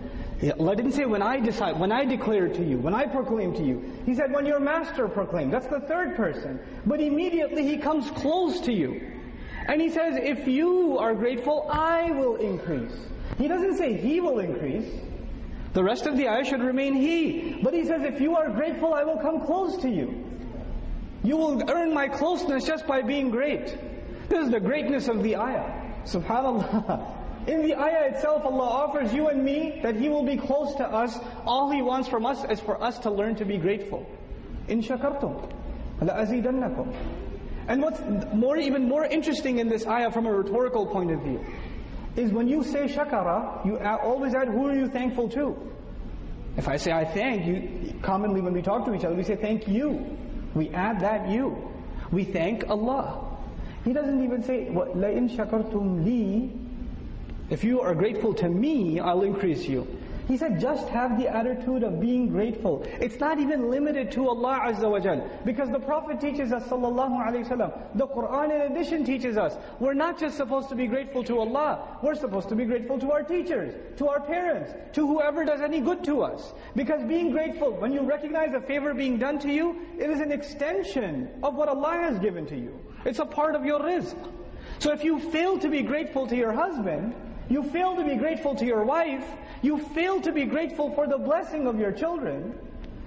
Allah 0.58 0.74
didn't 0.74 0.92
say 0.92 1.04
when 1.04 1.22
I 1.22 1.38
decide, 1.38 1.78
when 1.78 1.92
I 1.92 2.04
declare 2.04 2.48
to 2.48 2.64
you, 2.64 2.78
when 2.78 2.94
I 2.94 3.06
proclaim 3.06 3.54
to 3.54 3.62
you. 3.62 3.80
He 4.04 4.14
said 4.14 4.32
when 4.32 4.44
your 4.44 4.58
master 4.58 5.08
proclaims. 5.08 5.52
That's 5.52 5.68
the 5.68 5.80
third 5.80 6.16
person. 6.16 6.58
But 6.84 7.00
immediately 7.00 7.64
he 7.64 7.76
comes 7.76 8.10
close 8.10 8.60
to 8.62 8.72
you. 8.72 9.00
And 9.68 9.80
he 9.80 9.88
says, 9.88 10.16
if 10.20 10.48
you 10.48 10.98
are 10.98 11.14
grateful, 11.14 11.68
I 11.70 12.10
will 12.10 12.36
increase. 12.36 12.92
He 13.38 13.46
doesn't 13.46 13.76
say 13.76 13.96
he 13.96 14.20
will 14.20 14.40
increase. 14.40 14.90
The 15.74 15.84
rest 15.84 16.06
of 16.06 16.16
the 16.16 16.28
ayah 16.28 16.44
should 16.44 16.62
remain 16.62 16.94
he. 16.94 17.60
But 17.62 17.72
he 17.72 17.84
says, 17.84 18.02
if 18.02 18.20
you 18.20 18.34
are 18.34 18.50
grateful, 18.50 18.92
I 18.92 19.04
will 19.04 19.18
come 19.18 19.46
close 19.46 19.76
to 19.78 19.88
you. 19.88 20.28
You 21.22 21.36
will 21.36 21.70
earn 21.70 21.94
my 21.94 22.08
closeness 22.08 22.64
just 22.64 22.86
by 22.86 23.02
being 23.02 23.30
great. 23.30 23.78
This 24.28 24.44
is 24.46 24.50
the 24.50 24.60
greatness 24.60 25.06
of 25.06 25.22
the 25.22 25.36
ayah. 25.36 25.81
Subhanallah. 26.04 27.18
In 27.46 27.62
the 27.62 27.74
ayah 27.74 28.10
itself, 28.10 28.44
Allah 28.44 28.86
offers 28.86 29.12
you 29.12 29.28
and 29.28 29.42
me 29.44 29.80
that 29.82 29.96
He 29.96 30.08
will 30.08 30.24
be 30.24 30.36
close 30.36 30.74
to 30.76 30.84
us. 30.84 31.18
All 31.44 31.70
He 31.70 31.82
wants 31.82 32.08
from 32.08 32.24
us 32.24 32.44
is 32.50 32.60
for 32.60 32.80
us 32.82 32.98
to 33.00 33.10
learn 33.10 33.34
to 33.36 33.44
be 33.44 33.58
grateful. 33.58 34.06
In 34.68 34.80
shakartum, 34.80 35.52
la'azidannakum. 36.00 36.94
And 37.66 37.82
what's 37.82 38.00
more, 38.32 38.56
even 38.56 38.88
more 38.88 39.04
interesting 39.04 39.58
in 39.58 39.68
this 39.68 39.86
ayah 39.86 40.10
from 40.10 40.26
a 40.26 40.32
rhetorical 40.32 40.86
point 40.86 41.10
of 41.10 41.20
view, 41.22 41.44
is 42.14 42.30
when 42.30 42.46
you 42.46 42.62
say 42.62 42.86
shakara, 42.86 43.64
you 43.64 43.78
always 43.78 44.34
add, 44.34 44.48
who 44.48 44.68
are 44.68 44.74
you 44.74 44.88
thankful 44.88 45.28
to? 45.30 45.56
If 46.56 46.68
I 46.68 46.76
say 46.76 46.92
I 46.92 47.04
thank 47.04 47.46
you, 47.46 47.94
commonly 48.02 48.40
when 48.40 48.52
we 48.52 48.62
talk 48.62 48.84
to 48.84 48.94
each 48.94 49.04
other, 49.04 49.14
we 49.14 49.22
say 49.24 49.36
thank 49.36 49.66
you. 49.66 50.16
We 50.54 50.68
add 50.70 51.00
that 51.00 51.28
you. 51.30 51.56
We 52.10 52.24
thank 52.24 52.68
Allah. 52.68 53.31
He 53.83 53.93
doesn't 53.93 54.23
even 54.23 54.43
say, 54.43 54.67
لَإِن 54.71 55.35
شَكَرْتُمْ 55.35 56.03
لِي 56.03 56.51
If 57.49 57.63
you 57.63 57.81
are 57.81 57.95
grateful 57.95 58.33
to 58.35 58.49
me, 58.49 58.99
I'll 58.99 59.23
increase 59.23 59.67
you. 59.67 59.87
He 60.28 60.36
said, 60.36 60.60
just 60.60 60.88
have 60.88 61.18
the 61.18 61.28
attitude 61.28 61.82
of 61.82 62.00
being 62.00 62.28
grateful. 62.28 62.86
It's 63.00 63.18
not 63.18 63.38
even 63.38 63.70
limited 63.70 64.10
to 64.12 64.28
Allah 64.28 64.60
Azza 64.66 64.90
wa 64.90 65.00
Jal. 65.00 65.28
Because 65.44 65.70
the 65.70 65.80
Prophet 65.80 66.20
teaches 66.20 66.52
us, 66.52 66.62
sallallahu 66.68 67.26
alayhi 67.26 67.46
wasallam, 67.46 67.72
the 67.96 68.06
Quran 68.06 68.54
in 68.54 68.72
addition 68.72 69.04
teaches 69.04 69.36
us, 69.36 69.56
we're 69.80 69.94
not 69.94 70.18
just 70.18 70.36
supposed 70.36 70.68
to 70.68 70.74
be 70.74 70.86
grateful 70.86 71.24
to 71.24 71.38
Allah, 71.38 71.98
we're 72.02 72.14
supposed 72.14 72.48
to 72.50 72.54
be 72.54 72.64
grateful 72.64 72.98
to 73.00 73.10
our 73.12 73.22
teachers, 73.22 73.74
to 73.98 74.08
our 74.08 74.20
parents, 74.20 74.72
to 74.94 75.06
whoever 75.06 75.44
does 75.44 75.60
any 75.60 75.80
good 75.80 76.04
to 76.04 76.22
us. 76.22 76.52
Because 76.76 77.02
being 77.04 77.30
grateful, 77.30 77.72
when 77.72 77.92
you 77.92 78.02
recognize 78.02 78.54
a 78.54 78.60
favor 78.60 78.94
being 78.94 79.18
done 79.18 79.38
to 79.40 79.52
you, 79.52 79.76
it 79.98 80.08
is 80.08 80.20
an 80.20 80.32
extension 80.32 81.28
of 81.42 81.54
what 81.54 81.68
Allah 81.68 81.92
has 81.92 82.18
given 82.18 82.46
to 82.46 82.56
you. 82.56 82.78
It's 83.04 83.18
a 83.18 83.26
part 83.26 83.54
of 83.54 83.64
your 83.64 83.80
rizq. 83.80 84.16
So 84.78 84.92
if 84.92 85.04
you 85.04 85.18
fail 85.18 85.58
to 85.58 85.68
be 85.68 85.82
grateful 85.82 86.26
to 86.26 86.36
your 86.36 86.52
husband, 86.52 87.14
you 87.48 87.62
fail 87.64 87.96
to 87.96 88.04
be 88.04 88.16
grateful 88.16 88.54
to 88.54 88.64
your 88.64 88.84
wife, 88.84 89.24
you 89.62 89.78
fail 89.78 90.20
to 90.20 90.32
be 90.32 90.44
grateful 90.44 90.90
for 90.94 91.06
the 91.06 91.18
blessing 91.18 91.66
of 91.66 91.78
your 91.78 91.92
children, 91.92 92.58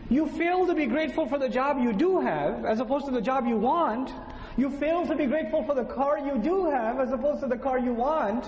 you 0.09 0.27
fail 0.27 0.65
to 0.67 0.73
be 0.73 0.85
grateful 0.85 1.27
for 1.27 1.37
the 1.37 1.49
job 1.49 1.79
you 1.79 1.91
do 1.91 2.21
have, 2.21 2.65
as 2.65 2.79
opposed 2.79 3.05
to 3.05 3.11
the 3.11 3.21
job 3.21 3.45
you 3.45 3.57
want, 3.57 4.11
you 4.57 4.69
fail 4.69 5.05
to 5.05 5.15
be 5.15 5.25
grateful 5.25 5.63
for 5.63 5.75
the 5.75 5.83
car 5.83 6.19
you 6.19 6.37
do 6.37 6.69
have, 6.69 6.99
as 6.99 7.11
opposed 7.11 7.41
to 7.41 7.47
the 7.47 7.57
car 7.57 7.77
you 7.77 7.93
want, 7.93 8.45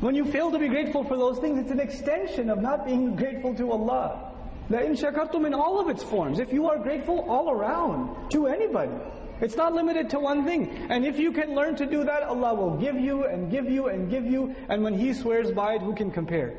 when 0.00 0.14
you 0.14 0.24
fail 0.24 0.50
to 0.50 0.58
be 0.58 0.68
grateful 0.68 1.04
for 1.04 1.16
those 1.16 1.38
things, 1.38 1.58
it's 1.58 1.70
an 1.70 1.80
extension 1.80 2.50
of 2.50 2.60
not 2.60 2.84
being 2.84 3.16
grateful 3.16 3.54
to 3.54 3.72
Allah. 3.72 4.32
in 4.68 4.94
shakartum 4.94 5.46
in 5.46 5.54
all 5.54 5.80
of 5.80 5.88
its 5.88 6.02
forms. 6.02 6.38
If 6.38 6.52
you 6.52 6.68
are 6.68 6.78
grateful 6.78 7.24
all 7.28 7.50
around, 7.50 8.30
to 8.30 8.46
anybody. 8.46 8.92
It's 9.40 9.56
not 9.56 9.74
limited 9.74 10.10
to 10.10 10.20
one 10.20 10.44
thing. 10.44 10.86
And 10.90 11.04
if 11.04 11.18
you 11.18 11.32
can 11.32 11.54
learn 11.54 11.76
to 11.76 11.86
do 11.86 12.04
that, 12.04 12.22
Allah 12.22 12.54
will 12.54 12.76
give 12.76 12.98
you 12.98 13.24
and 13.24 13.50
give 13.50 13.70
you 13.70 13.88
and 13.88 14.10
give 14.10 14.26
you. 14.26 14.54
And 14.68 14.82
when 14.82 14.94
He 14.94 15.12
swears 15.12 15.50
by 15.50 15.74
it, 15.74 15.82
who 15.82 15.94
can 15.94 16.10
compare? 16.10 16.54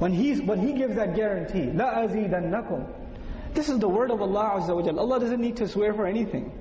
When, 0.00 0.12
he's, 0.12 0.42
when 0.42 0.60
He 0.60 0.72
gives 0.72 0.96
that 0.96 1.16
guarantee, 1.16 1.70
لَا 1.70 2.08
أَزِيدَنَّكُمْ 2.08 3.54
This 3.54 3.68
is 3.68 3.78
the 3.78 3.88
word 3.88 4.10
of 4.10 4.20
Allah 4.20 4.60
Azza 4.60 4.74
wa 4.74 5.00
Allah 5.00 5.20
doesn't 5.20 5.40
need 5.40 5.56
to 5.56 5.68
swear 5.68 5.94
for 5.94 6.06
anything. 6.06 6.52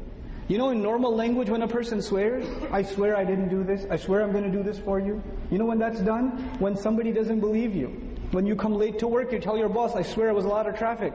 You 0.48 0.60
know 0.60 0.70
in 0.70 0.82
normal 0.82 1.16
language 1.16 1.50
when 1.50 1.64
a 1.64 1.68
person 1.68 2.02
swears, 2.02 2.46
I 2.72 2.84
swear 2.84 3.18
I 3.18 3.26
didn't 3.26 3.50
do 3.50 3.64
this, 3.64 3.86
I 3.90 3.98
swear 3.98 4.22
I'm 4.22 4.32
going 4.32 4.44
to 4.44 4.52
do 4.52 4.62
this 4.62 4.78
for 4.78 5.00
you. 5.00 5.22
You 5.50 5.58
know 5.58 5.66
when 5.66 5.80
that's 5.80 6.00
done? 6.02 6.38
When 6.60 6.78
somebody 6.78 7.12
doesn't 7.12 7.40
believe 7.40 7.76
you. 7.76 7.88
When 8.32 8.46
you 8.46 8.56
come 8.56 8.74
late 8.74 9.00
to 9.00 9.08
work, 9.08 9.32
you 9.32 9.40
tell 9.40 9.58
your 9.58 9.70
boss, 9.70 9.96
I 9.96 10.04
swear 10.04 10.30
it 10.30 10.34
was 10.34 10.46
a 10.46 10.50
lot 10.50 10.68
of 10.68 10.78
traffic. 10.78 11.14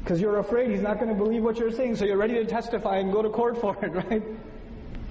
Because 0.00 0.20
you're 0.20 0.38
afraid 0.38 0.70
he's 0.70 0.82
not 0.82 1.00
going 1.00 1.08
to 1.08 1.14
believe 1.14 1.42
what 1.42 1.58
you're 1.58 1.72
saying, 1.72 1.96
so 1.96 2.04
you're 2.04 2.16
ready 2.16 2.34
to 2.34 2.44
testify 2.44 2.98
and 2.98 3.12
go 3.12 3.20
to 3.20 3.30
court 3.30 3.60
for 3.60 3.76
it, 3.82 3.92
right? 3.92 4.22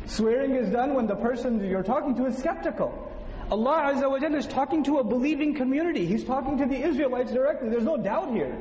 Swearing 0.05 0.55
is 0.55 0.69
done 0.69 0.93
when 0.93 1.07
the 1.07 1.15
person 1.15 1.67
you're 1.67 1.83
talking 1.83 2.15
to 2.15 2.25
is 2.25 2.37
skeptical. 2.37 3.06
Allah 3.50 3.94
Azza 3.94 4.10
wa 4.10 4.18
Jalla 4.18 4.36
is 4.36 4.46
talking 4.46 4.84
to 4.84 4.98
a 4.98 5.04
believing 5.04 5.54
community. 5.54 6.04
He's 6.04 6.24
talking 6.24 6.58
to 6.58 6.66
the 6.66 6.76
Israelites 6.76 7.32
directly. 7.32 7.70
There's 7.70 7.84
no 7.84 7.96
doubt 7.96 8.32
here. 8.32 8.60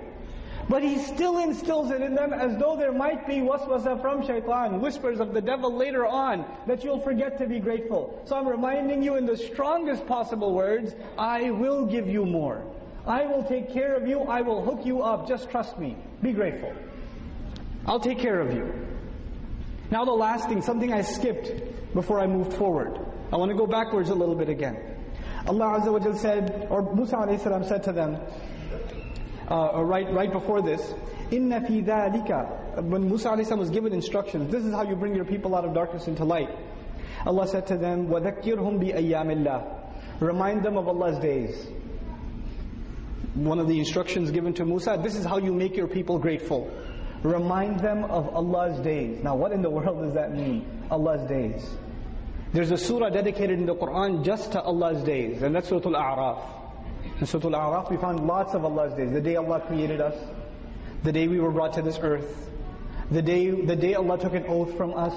But 0.70 0.84
He 0.84 0.98
still 1.00 1.40
instills 1.40 1.92
it 1.92 2.02
in 2.02 2.16
them 2.16 2.34
as 2.34 2.58
though 2.58 2.76
there 2.78 2.92
might 2.92 3.28
be 3.28 3.36
waswasa 3.36 4.02
from 4.02 4.26
shaitan, 4.26 4.82
whispers 4.82 5.20
of 5.20 5.34
the 5.34 5.42
devil 5.42 5.74
later 5.74 6.06
on, 6.06 6.46
that 6.68 6.84
you'll 6.84 7.00
forget 7.02 7.38
to 7.40 7.48
be 7.48 7.60
grateful. 7.60 8.22
So 8.26 8.38
I'm 8.38 8.48
reminding 8.48 9.04
you 9.04 9.16
in 9.16 9.26
the 9.26 9.38
strongest 9.38 10.06
possible 10.08 10.54
words, 10.54 10.94
I 11.18 11.52
will 11.52 11.86
give 11.86 12.08
you 12.08 12.26
more. 12.26 12.66
I 13.06 13.26
will 13.26 13.44
take 13.44 13.72
care 13.72 13.96
of 13.96 14.08
you. 14.08 14.22
I 14.22 14.42
will 14.42 14.62
hook 14.62 14.86
you 14.86 15.02
up. 15.02 15.28
Just 15.28 15.50
trust 15.50 15.80
me. 15.80 15.96
Be 16.22 16.34
grateful. 16.34 16.74
I'll 17.86 18.02
take 18.02 18.20
care 18.20 18.42
of 18.42 18.54
you. 18.54 18.74
Now 19.90 20.04
the 20.04 20.12
last 20.12 20.50
thing, 20.50 20.62
something 20.62 20.92
I 20.92 21.02
skipped 21.02 21.94
before 21.94 22.20
I 22.20 22.28
moved 22.28 22.54
forward. 22.54 23.00
I 23.33 23.37
want 23.37 23.51
to 23.51 23.57
go 23.57 23.67
backwards 23.67 24.11
a 24.11 24.15
little 24.15 24.35
bit 24.35 24.49
again. 24.49 24.77
Allah 25.47 25.81
Azza 25.81 25.93
wa 25.93 26.15
said, 26.15 26.69
or 26.71 26.95
Musa 26.95 27.17
alayhi 27.17 27.69
said 27.69 27.83
to 27.85 27.93
them, 27.93 28.17
uh, 29.51 29.83
right, 29.83 30.11
right 30.13 30.33
before 30.33 30.63
this, 30.63 30.81
إِنَّ 31.31 31.51
فِي 31.67 31.85
ذَلِكَ 31.85 32.85
When 32.85 33.09
Musa 33.09 33.31
alayhi 33.31 33.59
was 33.59 33.71
given 33.71 33.93
instructions, 33.93 34.51
this 34.51 34.65
is 34.65 34.73
how 34.73 34.83
you 34.83 34.95
bring 34.95 35.15
your 35.15 35.25
people 35.25 35.57
out 35.57 35.65
of 35.65 35.75
darkness 35.75 36.07
into 36.07 36.25
light. 36.25 36.51
Allah 37.27 37.49
said 37.49 37.67
to 37.69 37.77
them, 37.77 38.09
وَذَكِّرْهُمْ 38.09 38.81
بِأَيَّامِ 38.81 39.45
اللَّهِ 39.45 40.21
Remind 40.21 40.63
them 40.63 40.77
of 40.77 40.89
Allah's 40.89 41.19
days 41.19 41.69
one 43.35 43.59
of 43.59 43.67
the 43.67 43.79
instructions 43.79 44.31
given 44.31 44.53
to 44.55 44.65
Musa, 44.65 45.01
this 45.03 45.17
is 45.17 45.25
how 45.25 45.39
you 45.39 45.53
make 45.55 45.75
your 45.77 45.87
people 45.87 46.19
grateful. 46.19 46.71
Remind 47.23 47.81
them 47.81 48.05
of 48.05 48.29
Allah's 48.35 48.79
days. 48.81 49.23
Now 49.23 49.37
what 49.37 49.53
in 49.53 49.63
the 49.63 49.71
world 49.71 50.03
does 50.03 50.15
that 50.15 50.35
mean? 50.35 50.67
Allah's 50.91 51.27
days. 51.29 51.77
There's 52.54 52.72
a 52.72 52.78
surah 52.78 53.10
dedicated 53.10 53.60
in 53.60 53.66
the 53.66 53.76
Quran 53.76 54.24
just 54.24 54.54
to 54.54 54.62
Allah's 54.62 55.04
days, 55.04 55.42
and 55.42 55.54
that's 55.54 55.68
Surah 55.68 55.82
Al-A'raf. 55.86 57.20
In 57.20 57.26
Surah 57.26 57.50
Al-A'raf 57.50 57.92
we 57.92 57.98
found 57.98 58.26
lots 58.26 58.54
of 58.54 58.64
Allah's 58.64 58.94
days. 58.94 59.12
The 59.12 59.22
day 59.22 59.36
Allah 59.36 59.60
created 59.68 60.00
us, 60.00 60.16
the 61.04 61.12
day 61.12 61.28
we 61.28 61.40
were 61.40 61.52
brought 61.52 61.74
to 61.74 61.82
this 61.82 62.00
earth, 62.02 62.50
the 63.12 63.22
day, 63.22 63.50
the 63.50 63.76
day 63.76 63.96
Allah 63.96 64.18
took 64.18 64.34
an 64.34 64.46
oath 64.48 64.76
from 64.78 64.94
us, 64.94 65.14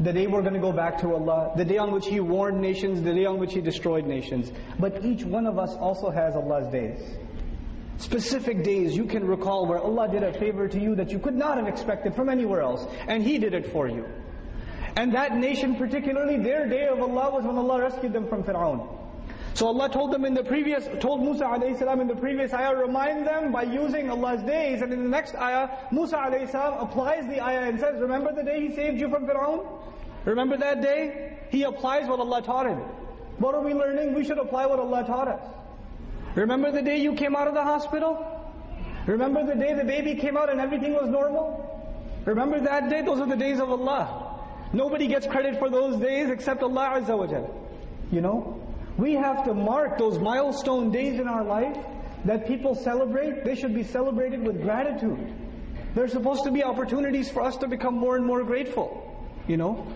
the 0.00 0.12
day 0.12 0.28
we're 0.28 0.42
going 0.42 0.54
to 0.54 0.60
go 0.60 0.72
back 0.72 1.00
to 1.00 1.14
Allah, 1.14 1.52
the 1.56 1.64
day 1.64 1.78
on 1.78 1.90
which 1.90 2.06
He 2.06 2.20
warned 2.20 2.60
nations, 2.60 3.02
the 3.02 3.12
day 3.12 3.24
on 3.24 3.38
which 3.38 3.54
He 3.54 3.60
destroyed 3.60 4.06
nations. 4.06 4.52
But 4.78 5.04
each 5.04 5.24
one 5.24 5.46
of 5.46 5.58
us 5.58 5.74
also 5.74 6.10
has 6.10 6.36
Allah's 6.36 6.70
days. 6.70 7.00
Specific 7.96 8.62
days 8.62 8.96
you 8.96 9.06
can 9.06 9.26
recall 9.26 9.66
where 9.66 9.80
Allah 9.80 10.08
did 10.08 10.22
a 10.22 10.32
favor 10.38 10.68
to 10.68 10.80
you 10.80 10.94
that 10.94 11.10
you 11.10 11.18
could 11.18 11.34
not 11.34 11.56
have 11.56 11.66
expected 11.66 12.14
from 12.14 12.28
anywhere 12.28 12.60
else. 12.60 12.86
And 13.08 13.24
He 13.24 13.38
did 13.38 13.54
it 13.54 13.72
for 13.72 13.88
you. 13.88 14.06
And 14.98 15.14
that 15.14 15.36
nation 15.36 15.76
particularly, 15.76 16.38
their 16.38 16.68
day 16.68 16.88
of 16.88 17.00
Allah 17.00 17.30
was 17.30 17.44
when 17.44 17.56
Allah 17.56 17.82
rescued 17.82 18.12
them 18.12 18.26
from 18.26 18.42
Fir'aun. 18.42 18.84
So 19.54 19.68
Allah 19.68 19.88
told 19.88 20.12
them 20.12 20.24
in 20.24 20.34
the 20.34 20.42
previous, 20.42 20.88
told 20.98 21.22
Musa 21.22 21.44
alayhi 21.44 21.78
salam 21.78 22.00
in 22.00 22.08
the 22.08 22.16
previous 22.16 22.52
ayah, 22.52 22.74
remind 22.74 23.24
them 23.24 23.52
by 23.52 23.62
using 23.62 24.10
Allah's 24.10 24.42
days. 24.42 24.82
And 24.82 24.92
in 24.92 25.04
the 25.04 25.08
next 25.08 25.36
ayah, 25.36 25.68
Musa 25.92 26.16
alayhi 26.16 26.50
salam 26.50 26.80
applies 26.80 27.28
the 27.28 27.40
ayah 27.40 27.68
and 27.68 27.78
says, 27.78 28.00
remember 28.00 28.34
the 28.34 28.42
day 28.42 28.66
He 28.66 28.74
saved 28.74 28.98
you 28.98 29.08
from 29.08 29.24
Fir'aun? 29.24 29.64
Remember 30.24 30.56
that 30.56 30.82
day? 30.82 31.38
He 31.50 31.62
applies 31.62 32.08
what 32.08 32.18
Allah 32.18 32.42
taught 32.42 32.66
him. 32.66 32.78
What 33.38 33.54
are 33.54 33.62
we 33.62 33.74
learning? 33.74 34.14
We 34.14 34.24
should 34.24 34.38
apply 34.38 34.66
what 34.66 34.80
Allah 34.80 35.04
taught 35.06 35.28
us. 35.28 35.40
Remember 36.34 36.72
the 36.72 36.82
day 36.82 36.98
you 36.98 37.14
came 37.14 37.36
out 37.36 37.46
of 37.46 37.54
the 37.54 37.62
hospital? 37.62 38.18
Remember 39.06 39.46
the 39.46 39.54
day 39.54 39.74
the 39.74 39.84
baby 39.84 40.16
came 40.16 40.36
out 40.36 40.50
and 40.50 40.60
everything 40.60 40.92
was 40.92 41.08
normal? 41.08 41.64
Remember 42.24 42.58
that 42.58 42.90
day? 42.90 43.02
Those 43.02 43.20
are 43.20 43.28
the 43.28 43.36
days 43.36 43.60
of 43.60 43.70
Allah. 43.70 44.27
Nobody 44.72 45.06
gets 45.06 45.26
credit 45.26 45.58
for 45.58 45.70
those 45.70 46.00
days 46.00 46.30
except 46.30 46.62
Allah 46.62 47.00
Azza 47.00 47.16
wa 47.16 47.26
Jal. 47.26 47.68
You 48.10 48.20
know? 48.20 48.64
We 48.96 49.14
have 49.14 49.44
to 49.44 49.54
mark 49.54 49.98
those 49.98 50.18
milestone 50.18 50.90
days 50.90 51.20
in 51.20 51.28
our 51.28 51.44
life 51.44 51.76
that 52.24 52.46
people 52.46 52.74
celebrate. 52.74 53.44
They 53.44 53.54
should 53.54 53.74
be 53.74 53.84
celebrated 53.84 54.42
with 54.42 54.60
gratitude. 54.62 55.32
There's 55.94 56.12
supposed 56.12 56.44
to 56.44 56.50
be 56.50 56.64
opportunities 56.64 57.30
for 57.30 57.42
us 57.42 57.56
to 57.58 57.68
become 57.68 57.94
more 57.94 58.16
and 58.16 58.26
more 58.26 58.42
grateful. 58.44 59.04
You 59.46 59.56
know? 59.56 59.86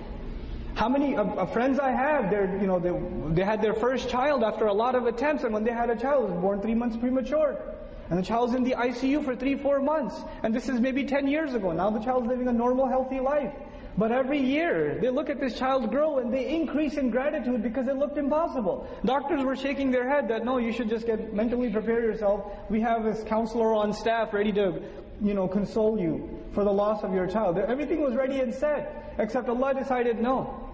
How 0.75 0.89
many 0.89 1.17
uh, 1.17 1.25
uh, 1.25 1.47
friends 1.47 1.79
I 1.79 1.91
have, 1.91 2.31
they're, 2.31 2.59
you 2.59 2.67
know, 2.67 2.79
they, 2.79 3.35
they 3.35 3.45
had 3.45 3.61
their 3.61 3.75
first 3.75 4.09
child 4.09 4.43
after 4.43 4.67
a 4.67 4.73
lot 4.73 4.95
of 4.95 5.07
attempts, 5.07 5.45
and 5.45 5.53
when 5.53 5.65
they 5.65 5.73
had 5.73 5.91
a 5.91 5.97
child, 5.97 6.31
was 6.31 6.41
born 6.41 6.63
three 6.63 6.75
months 6.75 6.97
premature. 6.97 7.61
And 8.09 8.19
the 8.19 8.23
child's 8.23 8.55
in 8.55 8.65
the 8.65 8.73
ICU 8.73 9.25
for 9.25 9.37
three, 9.37 9.57
four 9.57 9.81
months. 9.81 10.17
And 10.43 10.55
this 10.55 10.69
is 10.69 10.81
maybe 10.81 11.05
10 11.05 11.27
years 11.27 11.55
ago. 11.55 11.73
Now 11.73 11.91
the 11.91 12.01
child's 12.01 12.27
living 12.27 12.49
a 12.49 12.53
normal, 12.53 12.89
healthy 12.89 13.21
life. 13.21 13.53
But 13.97 14.11
every 14.11 14.39
year, 14.39 14.99
they 15.01 15.11
look 15.11 15.29
at 15.29 15.39
this 15.39 15.59
child 15.59 15.91
grow 15.91 16.19
and 16.19 16.33
they 16.33 16.55
increase 16.55 16.97
in 16.97 17.11
gratitude 17.11 17.63
because 17.63 17.89
it 17.89 17.97
looked 17.97 18.17
impossible. 18.17 18.89
Doctors 19.05 19.45
were 19.45 19.57
shaking 19.57 19.91
their 19.91 20.09
head 20.09 20.29
that, 20.29 20.45
no, 20.45 20.57
you 20.57 20.73
should 20.73 20.89
just 20.89 21.07
get 21.07 21.35
mentally 21.35 21.69
prepare 21.71 22.01
yourself. 22.01 22.45
We 22.71 22.81
have 22.81 23.05
this 23.05 23.23
counselor 23.25 23.75
on 23.75 23.93
staff 23.93 24.33
ready 24.33 24.53
to, 24.53 24.83
you 25.21 25.35
know, 25.35 25.47
console 25.47 26.01
you 26.01 26.41
for 26.53 26.65
the 26.65 26.73
loss 26.73 27.03
of 27.05 27.13
your 27.13 27.27
child. 27.27 27.59
Everything 27.59 28.01
was 28.01 28.15
ready 28.15 28.41
and 28.41 28.55
set, 28.55 29.15
except 29.19 29.49
Allah 29.49 29.75
decided, 29.75 30.19
no, 30.19 30.73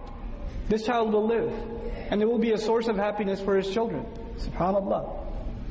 this 0.69 0.85
child 0.85 1.11
will 1.11 1.27
live. 1.27 1.51
And 2.11 2.21
it 2.21 2.25
will 2.25 2.39
be 2.39 2.53
a 2.53 2.57
source 2.57 2.87
of 2.87 2.95
happiness 2.95 3.41
for 3.41 3.57
his 3.57 3.69
children. 3.69 4.05
SubhanAllah. 4.37 5.25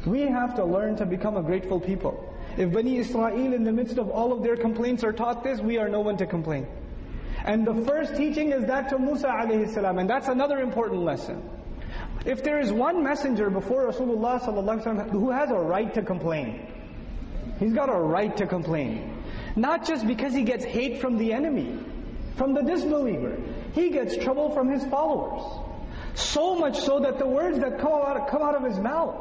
We 0.07 0.21
have 0.23 0.55
to 0.57 0.65
learn 0.65 0.97
to 0.97 1.07
become 1.07 1.37
a 1.37 1.43
grateful 1.43 1.81
people. 1.81 2.25
If 2.59 2.73
Bani 2.73 2.99
Israel 2.99 3.55
in 3.55 3.65
the 3.65 3.73
midst 3.73 3.99
of 3.99 4.11
all 4.11 4.33
of 4.33 4.43
their 4.43 4.57
complaints 4.57 5.03
are 5.03 5.13
taught 5.13 5.43
this, 5.43 5.61
we 5.61 5.79
are 5.79 5.89
no 5.89 6.01
one 6.01 6.17
to 6.19 6.27
complain. 6.27 6.67
And 7.48 7.68
the 7.68 7.76
first 7.86 8.16
teaching 8.16 8.52
is 8.52 8.66
that 8.66 8.90
to 8.90 9.00
Musa 9.00 9.28
alayhi 9.28 9.74
salam, 9.74 10.00
and 10.00 10.10
that's 10.10 10.28
another 10.28 10.60
important 10.60 11.02
lesson. 11.02 11.50
If 12.26 12.44
there 12.44 12.60
is 12.60 12.72
one 12.72 13.04
messenger 13.04 13.50
before 13.50 13.92
Rasulullah 13.92 14.42
sallallahu 14.42 14.84
alaihi 14.84 14.86
wasallam 14.86 15.12
who 15.12 15.30
has 15.30 15.52
a 15.52 15.56
right 15.56 15.94
to 15.94 16.02
complain, 16.02 16.66
he's 17.60 17.74
got 17.74 17.90
a 17.90 18.00
right 18.00 18.36
to 18.38 18.48
complain. 18.48 19.24
Not 19.56 19.86
just 19.86 20.08
because 20.08 20.34
he 20.34 20.44
gets 20.44 20.64
hate 20.64 21.02
from 21.02 21.18
the 21.18 21.34
enemy, 21.34 21.80
from 22.36 22.54
the 22.54 22.62
disbeliever. 22.62 23.38
He 23.74 23.90
gets 23.90 24.18
trouble 24.18 24.52
from 24.52 24.70
his 24.70 24.86
followers. 24.86 25.44
So 26.16 26.56
much 26.56 26.80
so 26.80 27.00
that 27.00 27.20
the 27.20 27.28
words 27.28 27.60
that 27.60 27.80
come 27.80 27.92
out, 27.92 28.28
come 28.30 28.42
out 28.42 28.56
of 28.56 28.64
his 28.64 28.80
mouth, 28.80 29.16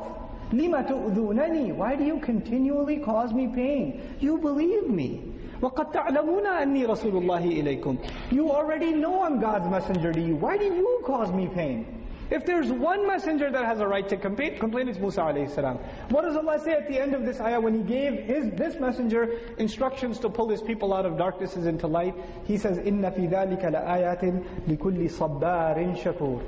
لِمَ 0.50 0.88
تُؤْذُونَنِي 0.88 1.74
Why 1.74 1.96
do 1.96 2.04
you 2.04 2.20
continually 2.20 2.98
cause 2.98 3.32
me 3.32 3.48
pain? 3.48 4.16
You 4.20 4.38
believe 4.38 4.88
me. 4.88 5.32
وَقَدْ 5.60 5.92
تَعْلَمُونَ 5.92 6.46
أَنِّي 6.46 6.86
رَسُولُ 6.86 7.22
اللَّهِ 7.22 7.62
إِلَيْكُمْ 7.62 8.32
You 8.32 8.50
already 8.50 8.92
know 8.92 9.22
I'm 9.22 9.40
God's 9.40 9.68
messenger 9.68 10.12
to 10.12 10.20
you. 10.20 10.34
Why 10.34 10.56
do 10.56 10.64
you 10.64 11.02
cause 11.04 11.32
me 11.32 11.46
pain? 11.46 12.02
If 12.32 12.46
there's 12.46 12.72
one 12.72 13.06
messenger 13.06 13.50
that 13.50 13.64
has 13.66 13.80
a 13.80 13.86
right 13.86 14.08
to 14.08 14.16
complain, 14.16 14.58
complain 14.58 14.88
it's 14.88 14.98
Musa 14.98 15.20
alayhi 15.20 15.54
salam. 15.54 15.76
What 16.08 16.22
does 16.22 16.34
Allah 16.34 16.58
say 16.64 16.72
at 16.72 16.88
the 16.88 16.98
end 16.98 17.14
of 17.14 17.26
this 17.26 17.38
ayah 17.40 17.60
when 17.60 17.74
He 17.74 17.82
gave 17.82 18.20
his 18.24 18.50
this 18.52 18.80
messenger 18.80 19.38
instructions 19.58 20.18
to 20.20 20.30
pull 20.30 20.48
His 20.48 20.62
people 20.62 20.94
out 20.94 21.04
of 21.04 21.18
darknesses 21.18 21.66
into 21.66 21.86
light? 21.86 22.14
He 22.44 22.56
says, 22.56 22.78
إِنَّ 22.78 23.02
فِي 23.14 23.30
ذَلِكَ 23.30 23.62
لَآيَاتٍ 23.62 24.66
لِكُلِّ 24.66 25.10
صَبَّارٍ 25.10 26.02
شَكُورٍ 26.02 26.42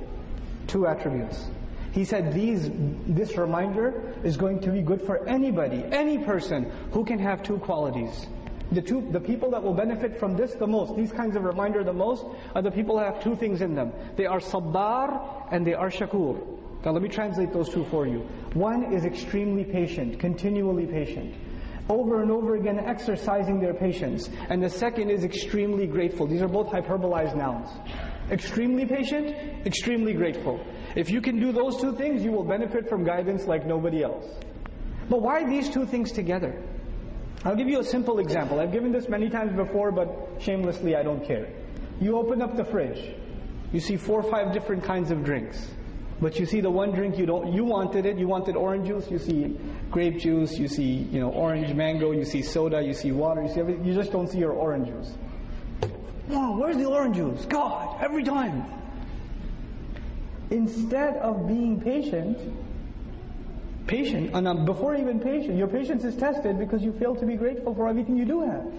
Two 0.67 0.87
attributes. 0.87 1.51
He 1.93 2.07
said 2.07 2.33
these, 2.33 2.71
this 3.07 3.37
reminder 3.37 4.15
is 4.25 4.39
going 4.39 4.61
to 4.61 4.71
be 4.71 4.81
good 4.81 5.03
for 5.03 5.29
anybody, 5.29 5.85
any 5.93 6.17
person 6.17 6.73
who 6.93 7.05
can 7.05 7.19
have 7.19 7.43
two 7.43 7.59
qualities. 7.59 8.27
The 8.72 8.82
two, 8.82 9.08
the 9.12 9.20
people 9.20 9.50
that 9.52 9.64
will 9.64 9.74
benefit 9.74 10.20
from 10.20 10.36
this 10.36 10.54
the 10.54 10.68
most, 10.68 10.96
these 10.96 11.12
kinds 11.12 11.36
of 11.36 11.44
reminder 11.44 11.84
the 11.84 11.94
most, 11.94 12.26
are 12.54 12.62
the 12.62 12.70
people 12.70 12.98
that 12.98 13.14
have 13.14 13.24
two 13.24 13.36
things 13.36 13.62
in 13.62 13.74
them. 13.74 13.92
They 14.16 14.28
are 14.28 14.40
sabbar 14.40 15.48
and 15.52 15.66
they 15.66 15.74
are 15.74 15.90
shakur. 15.90 16.38
Now 16.86 16.92
let 16.92 17.02
me 17.02 17.10
translate 17.10 17.52
those 17.52 17.70
two 17.70 17.84
for 17.86 18.08
you. 18.08 18.20
One 18.54 18.94
is 18.94 19.06
extremely 19.06 19.64
patient, 19.64 20.20
continually 20.20 20.86
patient. 20.86 21.36
Over 21.90 22.22
and 22.22 22.30
over 22.30 22.56
again 22.56 22.80
exercising 22.80 23.60
their 23.60 23.74
patience. 23.74 24.30
And 24.50 24.62
the 24.62 24.70
second 24.70 25.10
is 25.10 25.24
extremely 25.24 25.88
grateful. 25.88 26.28
These 26.28 26.44
are 26.44 26.48
both 26.48 26.68
hyperbolized 26.68 27.36
nouns. 27.36 27.70
Extremely 28.30 28.86
patient, 28.86 29.36
extremely 29.66 30.14
grateful. 30.14 30.64
If 30.96 31.10
you 31.10 31.20
can 31.20 31.40
do 31.40 31.52
those 31.52 31.82
two 31.82 31.96
things, 31.96 32.24
you 32.24 32.32
will 32.32 32.44
benefit 32.44 32.88
from 32.88 33.04
guidance 33.04 33.48
like 33.48 33.66
nobody 33.66 34.04
else. 34.04 34.26
But 35.10 35.24
why 35.24 35.44
these 35.50 35.70
two 35.70 35.88
things 35.88 36.12
together? 36.12 36.62
I'll 37.46 37.56
give 37.56 37.70
you 37.70 37.80
a 37.80 37.84
simple 37.84 38.20
example. 38.20 38.60
I've 38.60 38.72
given 38.72 38.92
this 38.92 39.08
many 39.08 39.30
times 39.30 39.56
before, 39.56 39.92
but 39.92 40.10
shamelessly 40.40 40.96
I 40.96 41.04
don't 41.04 41.26
care. 41.26 41.48
You 42.02 42.18
open 42.18 42.42
up 42.42 42.58
the 42.58 42.66
fridge. 42.66 43.16
You 43.72 43.80
see 43.80 43.98
four 43.98 44.22
or 44.22 44.30
five 44.30 44.52
different 44.54 44.84
kinds 44.84 45.12
of 45.12 45.24
drinks. 45.24 45.70
But 46.22 46.38
you 46.38 46.46
see 46.46 46.60
the 46.60 46.70
one 46.70 46.92
drink 46.92 47.18
you 47.18 47.26
don't, 47.26 47.54
you 47.54 47.64
wanted 47.64 48.06
it, 48.06 48.18
you 48.18 48.28
wanted 48.28 48.58
orange 48.58 48.88
juice, 48.88 49.10
you 49.10 49.20
see 49.20 49.58
grape 49.90 50.20
juice, 50.20 50.58
you 50.58 50.68
see, 50.68 50.84
you 50.84 51.22
know, 51.22 51.30
orange 51.30 51.74
mango, 51.74 52.12
you 52.12 52.26
see 52.26 52.42
soda, 52.42 52.82
you 52.82 52.94
see 52.94 53.14
water, 53.14 53.42
you 53.42 53.48
see 53.48 53.62
everything, 53.62 53.86
you 53.86 53.94
just 53.94 54.12
don't 54.12 54.28
see 54.30 54.40
your 54.40 54.52
orange 54.52 54.90
juice. 54.90 55.14
Wow, 56.28 56.58
where's 56.60 56.76
the 56.76 56.86
orange 56.86 57.16
juice? 57.16 57.46
God, 57.46 58.04
every 58.04 58.24
time. 58.24 58.66
Instead 60.52 61.16
of 61.18 61.48
being 61.48 61.80
patient, 61.80 62.38
patient, 63.90 64.36
and 64.36 64.48
um, 64.48 64.66
before 64.66 64.96
even 64.96 65.20
patient, 65.20 65.58
your 65.58 65.68
patience 65.68 66.04
is 66.06 66.16
tested 66.16 66.60
because 66.60 66.84
you 66.84 66.94
fail 66.94 67.16
to 67.16 67.26
be 67.26 67.36
grateful 67.36 67.74
for 67.74 67.88
everything 67.88 68.16
you 68.16 68.26
do 68.26 68.42
have. 68.42 68.72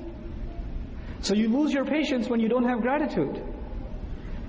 So 1.21 1.35
you 1.35 1.49
lose 1.49 1.73
your 1.73 1.85
patience 1.85 2.29
when 2.29 2.41
you 2.41 2.49
don't 2.49 2.65
have 2.65 2.81
gratitude. 2.81 3.43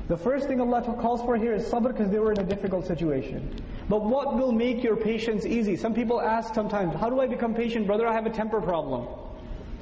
The 0.07 0.17
first 0.17 0.47
thing 0.47 0.61
Allah 0.61 0.81
calls 1.01 1.21
for 1.21 1.35
here 1.35 1.53
is 1.53 1.65
sabr 1.65 1.91
because 1.93 2.11
they 2.11 2.19
were 2.19 2.31
in 2.33 2.39
a 2.39 2.43
difficult 2.43 2.85
situation. 2.85 3.55
But 3.89 4.03
what 4.03 4.37
will 4.37 4.51
make 4.51 4.83
your 4.83 4.95
patience 4.95 5.45
easy? 5.45 5.75
Some 5.75 5.93
people 5.93 6.21
ask 6.21 6.53
sometimes, 6.53 6.95
how 6.95 7.09
do 7.09 7.19
I 7.19 7.27
become 7.27 7.53
patient? 7.53 7.87
Brother, 7.87 8.07
I 8.07 8.13
have 8.13 8.25
a 8.25 8.29
temper 8.29 8.61
problem. 8.61 9.07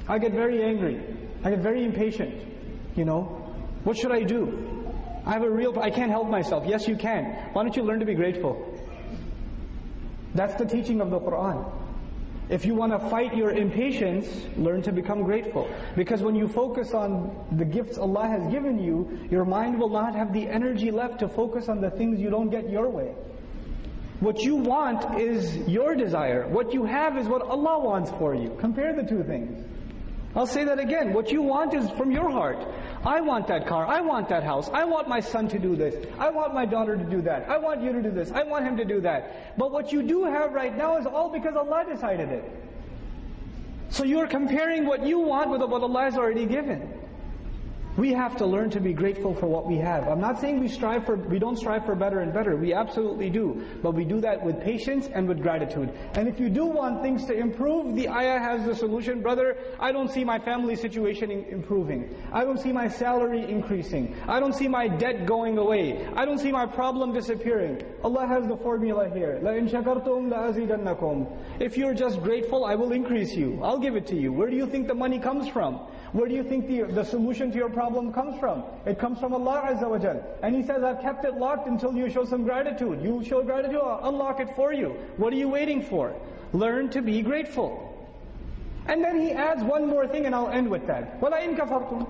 I 0.08 0.18
get 0.18 0.32
very 0.32 0.62
angry. 0.62 1.02
I 1.44 1.50
get 1.50 1.60
very 1.60 1.84
impatient. 1.84 2.34
You 2.96 3.04
know, 3.04 3.22
what 3.84 3.96
should 3.96 4.12
I 4.12 4.22
do? 4.22 4.80
I 5.26 5.32
have 5.32 5.42
a 5.42 5.50
real, 5.50 5.78
I 5.78 5.90
can't 5.90 6.10
help 6.10 6.28
myself. 6.28 6.64
Yes, 6.66 6.88
you 6.88 6.96
can. 6.96 7.24
Why 7.52 7.62
don't 7.62 7.76
you 7.76 7.82
learn 7.82 8.00
to 8.00 8.06
be 8.06 8.14
grateful? 8.14 8.69
That's 10.34 10.54
the 10.54 10.64
teaching 10.64 11.00
of 11.00 11.10
the 11.10 11.20
Quran. 11.20 11.64
If 12.50 12.66
you 12.66 12.74
want 12.74 12.92
to 12.92 12.98
fight 13.10 13.36
your 13.36 13.52
impatience, 13.52 14.26
learn 14.56 14.82
to 14.82 14.90
become 14.90 15.22
grateful. 15.22 15.70
Because 15.94 16.20
when 16.20 16.34
you 16.34 16.48
focus 16.48 16.94
on 16.94 17.30
the 17.52 17.64
gifts 17.64 17.96
Allah 17.96 18.26
has 18.26 18.44
given 18.50 18.82
you, 18.82 19.28
your 19.30 19.44
mind 19.44 19.78
will 19.78 19.88
not 19.88 20.16
have 20.16 20.32
the 20.32 20.48
energy 20.48 20.90
left 20.90 21.20
to 21.20 21.28
focus 21.28 21.68
on 21.68 21.80
the 21.80 21.90
things 21.90 22.18
you 22.18 22.28
don't 22.28 22.50
get 22.50 22.68
your 22.68 22.88
way. 22.88 23.14
What 24.18 24.42
you 24.42 24.56
want 24.56 25.20
is 25.20 25.56
your 25.68 25.94
desire. 25.94 26.48
What 26.48 26.74
you 26.74 26.84
have 26.84 27.16
is 27.16 27.28
what 27.28 27.42
Allah 27.42 27.78
wants 27.78 28.10
for 28.10 28.34
you. 28.34 28.56
Compare 28.58 28.94
the 28.94 29.04
two 29.04 29.22
things. 29.22 29.64
I'll 30.34 30.46
say 30.46 30.64
that 30.64 30.78
again. 30.78 31.12
What 31.12 31.32
you 31.32 31.42
want 31.42 31.74
is 31.74 31.90
from 31.92 32.12
your 32.12 32.30
heart. 32.30 32.58
I 33.04 33.20
want 33.20 33.48
that 33.48 33.66
car. 33.66 33.86
I 33.86 34.00
want 34.00 34.28
that 34.28 34.44
house. 34.44 34.70
I 34.72 34.84
want 34.84 35.08
my 35.08 35.18
son 35.18 35.48
to 35.48 35.58
do 35.58 35.74
this. 35.74 36.06
I 36.18 36.30
want 36.30 36.54
my 36.54 36.64
daughter 36.64 36.96
to 36.96 37.04
do 37.04 37.20
that. 37.22 37.48
I 37.48 37.58
want 37.58 37.82
you 37.82 37.92
to 37.92 38.00
do 38.00 38.10
this. 38.10 38.30
I 38.30 38.44
want 38.44 38.64
him 38.64 38.76
to 38.76 38.84
do 38.84 39.00
that. 39.00 39.58
But 39.58 39.72
what 39.72 39.92
you 39.92 40.02
do 40.02 40.24
have 40.24 40.52
right 40.52 40.76
now 40.76 40.98
is 40.98 41.06
all 41.06 41.30
because 41.30 41.56
Allah 41.56 41.84
decided 41.88 42.28
it. 42.28 42.44
So 43.88 44.04
you're 44.04 44.28
comparing 44.28 44.86
what 44.86 45.04
you 45.04 45.18
want 45.18 45.50
with 45.50 45.62
what 45.62 45.82
Allah 45.82 46.02
has 46.02 46.16
already 46.16 46.46
given. 46.46 46.99
We 47.99 48.11
have 48.11 48.35
to 48.37 48.45
learn 48.45 48.71
to 48.71 48.81
be 48.81 48.91
grateful 48.91 49.33
for 49.33 49.47
what 49.47 49.65
we 49.65 49.77
have. 49.77 50.09
I'm 50.09 50.19
not 50.19 50.41
saying 50.41 50.59
we 50.59 50.67
strive 50.67 51.05
for, 51.05 51.15
we 51.15 51.39
don't 51.39 51.55
strive 51.55 51.85
for 51.85 51.95
better 51.95 52.19
and 52.19 52.33
better. 52.33 52.57
We 52.57 52.73
absolutely 52.73 53.29
do. 53.29 53.65
But 53.81 53.91
we 53.91 54.03
do 54.03 54.19
that 54.19 54.43
with 54.43 54.61
patience 54.61 55.07
and 55.13 55.29
with 55.29 55.41
gratitude. 55.41 55.93
And 56.15 56.27
if 56.27 56.37
you 56.37 56.49
do 56.49 56.65
want 56.65 57.01
things 57.01 57.25
to 57.27 57.33
improve, 57.33 57.95
the 57.95 58.09
ayah 58.09 58.39
has 58.39 58.65
the 58.65 58.75
solution. 58.75 59.21
Brother, 59.21 59.57
I 59.79 59.93
don't 59.93 60.11
see 60.11 60.25
my 60.25 60.39
family 60.39 60.75
situation 60.75 61.31
improving. 61.31 62.13
I 62.33 62.43
don't 62.43 62.59
see 62.59 62.73
my 62.73 62.89
salary 62.89 63.49
increasing. 63.49 64.13
I 64.27 64.41
don't 64.41 64.53
see 64.53 64.67
my 64.67 64.89
debt 64.89 65.25
going 65.25 65.57
away. 65.57 66.05
I 66.17 66.25
don't 66.25 66.39
see 66.39 66.51
my 66.51 66.65
problem 66.65 67.13
disappearing. 67.13 67.81
Allah 68.03 68.27
has 68.27 68.45
the 68.45 68.57
formula 68.57 69.09
here. 69.09 69.39
لَإِن 69.41 69.71
شَكَرْتُمْ 69.71 70.33
لَأَزِيدَنَّكُمْ 70.33 71.61
If 71.61 71.77
you're 71.77 71.93
just 71.93 72.21
grateful, 72.21 72.65
I 72.65 72.75
will 72.75 72.91
increase 72.91 73.33
you. 73.33 73.57
I'll 73.63 73.79
give 73.79 73.95
it 73.95 74.05
to 74.07 74.17
you. 74.17 74.33
Where 74.33 74.49
do 74.49 74.57
you 74.57 74.67
think 74.67 74.87
the 74.87 74.93
money 74.93 75.17
comes 75.17 75.47
from? 75.47 75.75
Where 76.11 76.27
do 76.27 76.35
you 76.35 76.43
think 76.43 76.67
the, 76.67 76.83
the 76.83 77.03
solution 77.03 77.51
to 77.51 77.57
your 77.57 77.69
problem 77.69 77.85
comes 77.89 78.39
from? 78.39 78.63
It 78.85 78.99
comes 78.99 79.19
from 79.19 79.33
Allah 79.33 79.69
Azza 79.71 79.89
wa 79.89 79.97
Jal. 79.97 80.23
And 80.43 80.55
He 80.55 80.63
says, 80.63 80.83
I've 80.83 81.01
kept 81.01 81.25
it 81.25 81.35
locked 81.35 81.67
until 81.67 81.95
you 81.95 82.09
show 82.09 82.25
some 82.25 82.43
gratitude. 82.43 83.01
You 83.01 83.23
show 83.23 83.41
gratitude, 83.43 83.79
I'll 83.81 84.09
unlock 84.09 84.39
it 84.39 84.55
for 84.55 84.73
you. 84.73 84.89
What 85.17 85.33
are 85.33 85.37
you 85.37 85.49
waiting 85.49 85.81
for? 85.81 86.13
Learn 86.53 86.89
to 86.89 87.01
be 87.01 87.21
grateful. 87.21 87.91
And 88.87 89.03
then 89.03 89.19
He 89.19 89.31
adds 89.31 89.63
one 89.63 89.87
more 89.87 90.07
thing 90.07 90.25
and 90.25 90.35
I'll 90.35 90.49
end 90.49 90.69
with 90.69 90.85
that. 90.87 91.19
وَلَئِن 91.21 91.57
كَفَرْتُمْ 91.57 92.07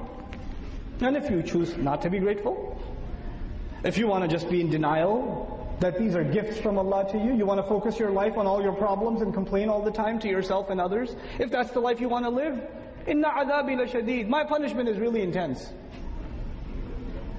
And 1.02 1.18
if 1.18 1.30
you 1.30 1.42
choose 1.42 1.76
not 1.78 2.02
to 2.02 2.10
be 2.10 2.20
grateful, 2.20 2.80
if 3.84 3.98
you 3.98 4.08
want 4.08 4.24
to 4.24 4.28
just 4.28 4.50
be 4.50 4.62
in 4.62 4.70
denial, 4.70 5.56
that 5.80 6.00
these 6.00 6.16
are 6.16 6.24
gifts 6.24 6.58
from 6.60 6.78
Allah 6.78 7.08
to 7.12 7.18
you. 7.18 7.36
You 7.36 7.46
want 7.46 7.60
to 7.60 7.68
focus 7.68 8.00
your 8.00 8.12
life 8.12 8.38
on 8.38 8.48
all 8.48 8.62
your 8.62 8.74
problems 8.74 9.22
and 9.22 9.34
complain 9.34 9.70
all 9.70 9.82
the 9.82 9.92
time 9.92 10.20
to 10.20 10.28
yourself 10.28 10.70
and 10.70 10.80
others. 10.80 11.16
If 11.40 11.52
that's 11.52 11.72
the 11.72 11.80
life 11.80 12.00
you 12.00 12.10
want 12.10 12.26
to 12.26 12.30
live, 12.30 12.60
Inna 13.07 13.29
adabi 13.29 13.77
lashadid. 13.77 14.29
My 14.29 14.45
punishment 14.45 14.89
is 14.89 14.99
really 14.99 15.23
intense. 15.23 15.73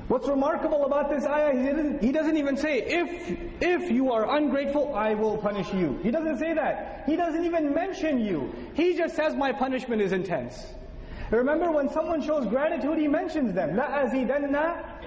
What's 0.07 0.27
remarkable 0.27 0.85
about 0.85 1.09
this 1.09 1.25
ayah, 1.25 1.57
he 1.57 1.69
doesn't, 1.69 2.03
he 2.03 2.11
doesn't 2.11 2.35
even 2.35 2.57
say, 2.57 2.79
if, 2.79 3.39
if 3.61 3.89
you 3.89 4.11
are 4.11 4.35
ungrateful, 4.35 4.93
I 4.93 5.13
will 5.13 5.37
punish 5.37 5.71
you. 5.73 5.99
He 6.03 6.11
doesn't 6.11 6.37
say 6.37 6.53
that. 6.53 7.03
He 7.05 7.15
doesn't 7.15 7.45
even 7.45 7.73
mention 7.73 8.19
you. 8.19 8.53
He 8.73 8.97
just 8.97 9.15
says, 9.15 9.35
my 9.35 9.53
punishment 9.53 10.01
is 10.01 10.11
intense. 10.11 10.73
Remember 11.29 11.71
when 11.71 11.87
someone 11.89 12.21
shows 12.21 12.45
gratitude, 12.47 12.97
he 12.97 13.07
mentions 13.07 13.53
them 13.53 13.77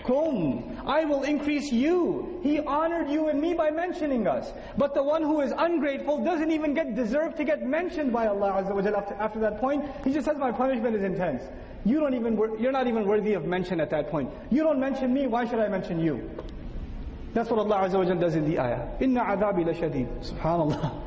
kum, 0.05 0.79
I 0.87 1.05
will 1.05 1.23
increase 1.23 1.73
you. 1.73 2.41
He 2.43 2.61
honored 2.61 3.11
you 3.11 3.29
and 3.29 3.41
me 3.41 3.55
by 3.55 3.71
mentioning 3.71 4.27
us. 4.27 4.53
But 4.79 4.95
the 4.95 5.03
one 5.03 5.23
who 5.23 5.41
is 5.41 5.53
ungrateful 5.57 6.25
doesn't 6.25 6.51
even 6.51 6.75
get 6.75 6.95
deserve 6.95 7.35
to 7.37 7.45
get 7.45 7.63
mentioned 7.63 8.13
by 8.13 8.27
Allah 8.27 8.63
Azza 8.63 8.75
wa 8.75 8.83
Jal 8.83 8.97
after, 8.97 9.15
after 9.15 9.41
that 9.41 9.59
point. 9.61 9.85
He 10.05 10.13
just 10.13 10.27
says, 10.27 10.37
my 10.39 10.53
punishment 10.53 10.95
is 10.95 11.03
intense. 11.03 11.43
You 11.85 12.01
don't 12.01 12.15
even, 12.15 12.37
you're 12.59 12.73
not 12.73 12.87
even 12.87 13.07
worthy 13.07 13.35
of 13.35 13.45
mention 13.45 13.81
at 13.81 13.91
that 13.91 14.11
point. 14.11 14.31
You 14.51 14.63
don't 14.63 14.81
mention 14.81 15.13
me, 15.13 15.27
why 15.27 15.47
should 15.47 15.59
I 15.59 15.69
mention 15.69 16.01
you? 16.01 16.31
That's 17.33 17.51
what 17.51 17.59
Allah 17.59 17.89
Azza 17.89 17.99
wa 17.99 18.05
Jal 18.05 18.17
does 18.17 18.37
in 18.37 18.49
the 18.49 18.59
ayah. 18.59 18.87
Inna 19.01 19.25
adabi 19.25 19.67
la 19.67 19.73
shadid. 19.73 20.09
Subhanallah. 20.31 21.04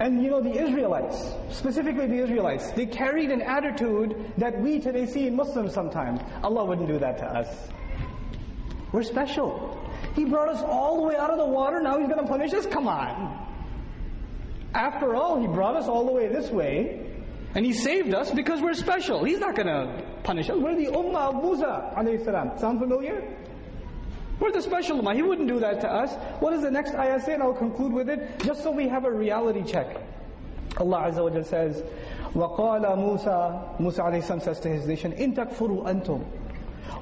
And 0.00 0.22
you 0.22 0.30
know, 0.30 0.40
the 0.40 0.50
Israelites, 0.50 1.34
specifically 1.50 2.06
the 2.06 2.24
Israelites, 2.24 2.70
they 2.72 2.86
carried 2.86 3.30
an 3.30 3.42
attitude 3.42 4.32
that 4.38 4.58
we 4.58 4.80
today 4.80 5.04
see 5.04 5.26
in 5.26 5.36
Muslims 5.36 5.74
sometimes. 5.74 6.20
Allah 6.42 6.64
wouldn't 6.64 6.88
do 6.88 6.98
that 6.98 7.18
to 7.18 7.26
us. 7.26 7.68
We're 8.92 9.02
special. 9.02 9.78
He 10.16 10.24
brought 10.24 10.48
us 10.48 10.62
all 10.62 10.96
the 10.96 11.02
way 11.02 11.16
out 11.16 11.30
of 11.30 11.36
the 11.36 11.44
water, 11.44 11.82
now 11.82 11.98
He's 11.98 12.08
going 12.08 12.20
to 12.20 12.26
punish 12.26 12.54
us? 12.54 12.64
Come 12.64 12.88
on. 12.88 13.46
After 14.74 15.14
all, 15.14 15.38
He 15.38 15.46
brought 15.46 15.76
us 15.76 15.86
all 15.86 16.06
the 16.06 16.12
way 16.12 16.28
this 16.28 16.50
way, 16.50 17.06
and 17.54 17.66
He 17.66 17.74
saved 17.74 18.14
us 18.14 18.30
because 18.30 18.62
we're 18.62 18.72
special. 18.72 19.22
He's 19.22 19.38
not 19.38 19.54
going 19.54 19.66
to 19.66 20.02
punish 20.22 20.48
us. 20.48 20.56
We're 20.56 20.76
the 20.76 20.86
Ummah 20.86 21.34
of 21.34 21.44
Musa. 21.44 22.58
Sound 22.58 22.80
familiar? 22.80 23.36
We're 24.39 24.51
the 24.51 24.61
special 24.61 25.01
ummah. 25.01 25.15
He 25.15 25.21
wouldn't 25.21 25.47
do 25.47 25.59
that 25.59 25.79
to 25.81 25.91
us. 25.91 26.13
What 26.41 26.51
does 26.51 26.61
the 26.61 26.71
next 26.71 26.93
ayah 26.93 27.19
say? 27.21 27.33
And 27.35 27.43
I'll 27.43 27.53
conclude 27.53 27.93
with 27.93 28.09
it, 28.09 28.39
just 28.43 28.63
so 28.63 28.71
we 28.71 28.87
have 28.89 29.05
a 29.05 29.11
reality 29.11 29.63
check. 29.63 29.95
Allah 30.77 31.09
Azza 31.09 31.23
wa 31.23 31.29
Jal 31.29 31.43
says, 31.43 31.83
وَقَالَ 32.33 32.83
مُوسَى 32.83 33.79
Musa 33.79 34.01
alayhi 34.01 34.23
salam 34.23 34.41
says 34.41 34.59
to 34.59 34.69
his 34.69 34.85
nation, 34.87 35.13
إِن 35.13 35.35
تَكْفُرُوا 35.35 35.85
أَنْتُمْ 35.85 36.25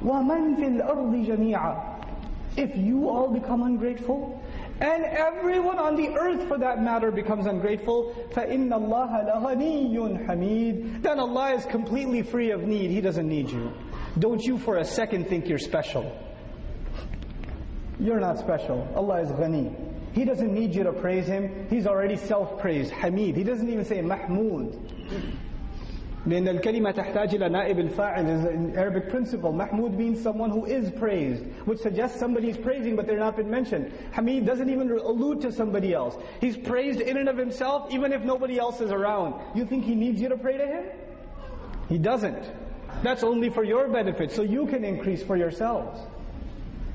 وَمَنْ 0.04 0.58
فِي 0.58 0.82
الْأَرْضِ 0.82 1.26
جَمِيعًا 1.26 2.58
If 2.58 2.78
you 2.78 3.10
all 3.10 3.30
become 3.30 3.63
ungrateful, 3.63 4.39
and 4.80 5.04
everyone 5.04 5.80
on 5.80 5.96
the 5.96 6.10
earth 6.10 6.48
for 6.48 6.60
that 6.60 6.84
matter 6.84 7.10
becomes 7.10 7.48
ungrateful, 7.48 8.13
فَإِنَّ 8.34 8.69
اللَّهَ 8.69 9.36
لَغَنِيٌّ 9.36 10.28
حَمِيدٌ 10.28 11.02
Then 11.02 11.19
Allah 11.19 11.54
is 11.56 11.65
completely 11.65 12.22
free 12.22 12.52
of 12.52 12.62
need. 12.62 12.91
He 12.91 13.02
doesn't 13.02 13.28
need 13.28 13.50
you. 13.50 13.74
Don't 14.19 14.43
you 14.43 14.60
for 14.60 14.78
a 14.78 14.86
second 14.86 15.28
think 15.28 15.48
you're 15.48 15.58
special. 15.58 16.15
You're 18.00 18.19
not 18.19 18.39
special. 18.39 18.88
Allah 18.96 19.22
is 19.22 19.30
ghani. 19.30 19.74
He 20.13 20.26
doesn't 20.26 20.54
need 20.54 20.76
you 20.76 20.84
to 20.84 20.93
praise 20.93 21.26
Him. 21.26 21.67
He's 21.69 21.88
already 21.88 22.17
self-praised. 22.17 22.91
Hamid. 22.91 23.36
He 23.36 23.43
doesn't 23.43 23.69
even 23.69 23.86
say 23.86 24.02
Mahmud. 24.02 24.80
لأن 26.26 26.48
الكلمة 26.48 26.91
تحتاج 26.91 27.36
إلى 27.36 27.50
نائب 27.50 27.80
الفاعل 27.80 28.26
is 28.30 28.46
an 28.46 28.78
Arabic 28.78 29.10
principle. 29.10 29.52
Mahmud 29.52 29.93
means 29.93 30.22
someone 30.22 30.50
who 30.50 30.65
is 30.65 30.89
praised, 30.91 31.43
which 31.65 31.80
suggests 31.80 32.17
somebody 32.17 32.50
is 32.50 32.58
praising 32.58 32.96
but 32.96 33.06
they're 33.06 33.19
not 33.19 33.36
been 33.36 33.50
mentioned. 33.50 33.91
Hamid 34.13 34.46
doesn't 34.46 34.69
even 34.69 34.89
allude 34.91 35.41
to 35.41 35.52
somebody 35.52 35.93
else. 35.93 36.15
He's 36.39 36.56
praised 36.56 37.02
in 37.02 37.17
and 37.17 37.28
of 37.28 37.38
himself 37.38 37.93
even 37.93 38.13
if 38.13 38.22
nobody 38.24 38.58
else 38.58 38.80
is 38.80 38.91
around. 38.91 39.36
You 39.54 39.65
think 39.65 39.84
he 39.84 39.96
needs 39.96 40.22
you 40.22 40.30
to 40.30 40.38
pray 40.38 40.58
to 40.58 40.65
him? 40.65 40.86
He 41.89 41.98
doesn't. 41.98 42.46
That's 43.04 43.24
only 43.24 43.50
for 43.50 43.65
your 43.65 43.89
benefit, 43.89 44.32
so 44.32 44.43
you 44.43 44.65
can 44.67 44.86
increase 44.86 45.22
for 45.22 45.36
yourselves. 45.36 46.00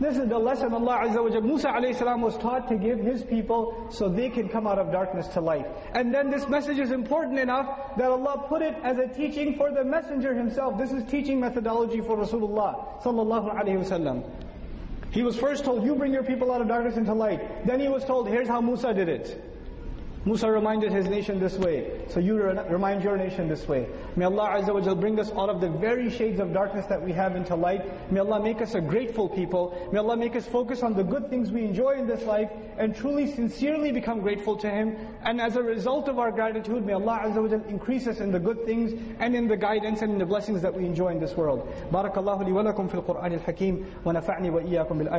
This 0.04 0.18
is 0.18 0.28
the 0.28 0.38
lesson 0.38 0.74
Allah 0.74 1.04
Azza 1.06 1.24
wa 1.24 1.30
Jalla. 1.30 1.44
Musa 1.46 1.68
alayhi 1.70 1.96
salam 1.98 2.20
was 2.20 2.38
taught 2.38 2.68
to 2.68 2.76
give 2.76 3.00
his 3.00 3.24
people 3.24 3.88
so 3.90 4.10
they 4.10 4.30
can 4.30 4.50
come 4.50 4.68
out 4.68 4.78
of 4.78 4.92
darkness 4.92 5.28
to 5.30 5.40
light. 5.40 5.66
And 5.94 6.14
then 6.14 6.30
this 6.30 6.46
message 6.50 6.78
is 6.78 6.92
important 6.92 7.40
enough 7.40 7.96
that 7.96 8.10
Allah 8.10 8.46
put 8.50 8.62
it 8.62 8.76
as 8.84 8.98
a 8.98 9.08
teaching 9.08 9.56
for 9.56 9.72
the 9.72 9.82
messenger 9.82 10.34
himself. 10.34 10.78
This 10.78 10.92
is 10.92 11.10
teaching 11.10 11.40
methodology 11.40 12.02
for 12.02 12.18
Rasulullah 12.18 13.02
sallallahu 13.02 13.56
alayhi 13.56 13.80
wasallam. 13.80 14.30
He 15.12 15.24
was 15.24 15.38
first 15.38 15.64
told, 15.64 15.86
you 15.86 15.96
bring 15.96 16.12
your 16.12 16.24
people 16.24 16.52
out 16.52 16.60
of 16.60 16.68
darkness 16.68 16.98
into 16.98 17.14
light. 17.14 17.66
Then 17.66 17.80
he 17.80 17.88
was 17.88 18.04
told, 18.04 18.28
here's 18.28 18.50
how 18.50 18.60
Musa 18.60 18.94
did 18.94 19.08
it. 19.08 19.42
Musa 20.26 20.50
reminded 20.50 20.94
his 20.94 21.08
nation 21.08 21.38
this 21.38 21.58
way. 21.58 21.92
So 22.08 22.22
you 22.22 22.42
remind 22.42 23.04
your 23.04 23.18
nation 23.18 23.50
this 23.50 23.68
way. 23.68 23.90
May 24.16 24.24
Allah 24.24 24.56
Azza 24.58 24.74
wa 24.74 24.80
Jal 24.80 24.96
bring 24.96 25.20
us 25.20 25.32
out 25.32 25.50
of 25.50 25.60
the 25.60 25.70
very 25.70 26.10
shades 26.10 26.40
of 26.40 26.54
darkness 26.54 26.86
that 26.86 27.02
we 27.02 27.12
have 27.12 27.36
into 27.36 27.56
light. 27.56 28.12
May 28.12 28.22
Allah 28.22 28.42
make 28.42 28.62
us 28.62 28.74
a 28.74 28.80
grateful 28.80 29.28
people. 29.28 29.78
May 29.92 30.00
Allah 30.00 30.16
make 30.16 30.38
us 30.38 30.46
focus 30.48 30.82
on 30.82 30.94
the 30.94 31.04
good 31.04 31.30
things 31.30 31.52
we 31.52 31.66
enjoy 31.66 32.00
in 32.00 32.08
this 32.08 32.24
life 32.24 32.50
and 32.78 32.96
truly, 32.96 33.30
sincerely 33.34 33.92
become 33.92 34.22
grateful 34.22 34.56
to 34.58 34.70
Him. 34.70 34.96
And 35.24 35.42
as 35.42 35.58
a 35.58 35.64
result 35.64 36.08
of 36.08 36.20
our 36.20 36.32
gratitude, 36.32 36.86
may 36.86 36.94
Allah 36.94 37.24
Azza 37.26 37.42
wa 37.42 37.50
Jal 37.50 37.64
increase 37.68 38.08
us 38.08 38.22
in 38.22 38.32
the 38.32 38.40
good 38.40 38.66
things 38.66 38.94
and 39.20 39.36
in 39.36 39.50
the 39.50 39.58
guidance 39.58 40.02
and 40.02 40.14
in 40.14 40.20
the 40.20 40.26
blessings 40.26 40.62
that 40.62 40.74
we 40.74 40.86
enjoy 40.86 41.10
in 41.10 41.20
this 41.20 41.36
world. 41.36 41.68
Barakallahu 41.92 42.46
li 42.46 42.54
wa 42.54 42.64
lakum 42.64 42.90
fil 42.90 43.02
Qur'an 43.02 43.34
al-Hakim 43.34 43.86
wa 44.06 44.14
nafa'ni 44.14 44.50
wa 44.52 44.62
iyyakum 44.62 45.00
bil 45.00 45.10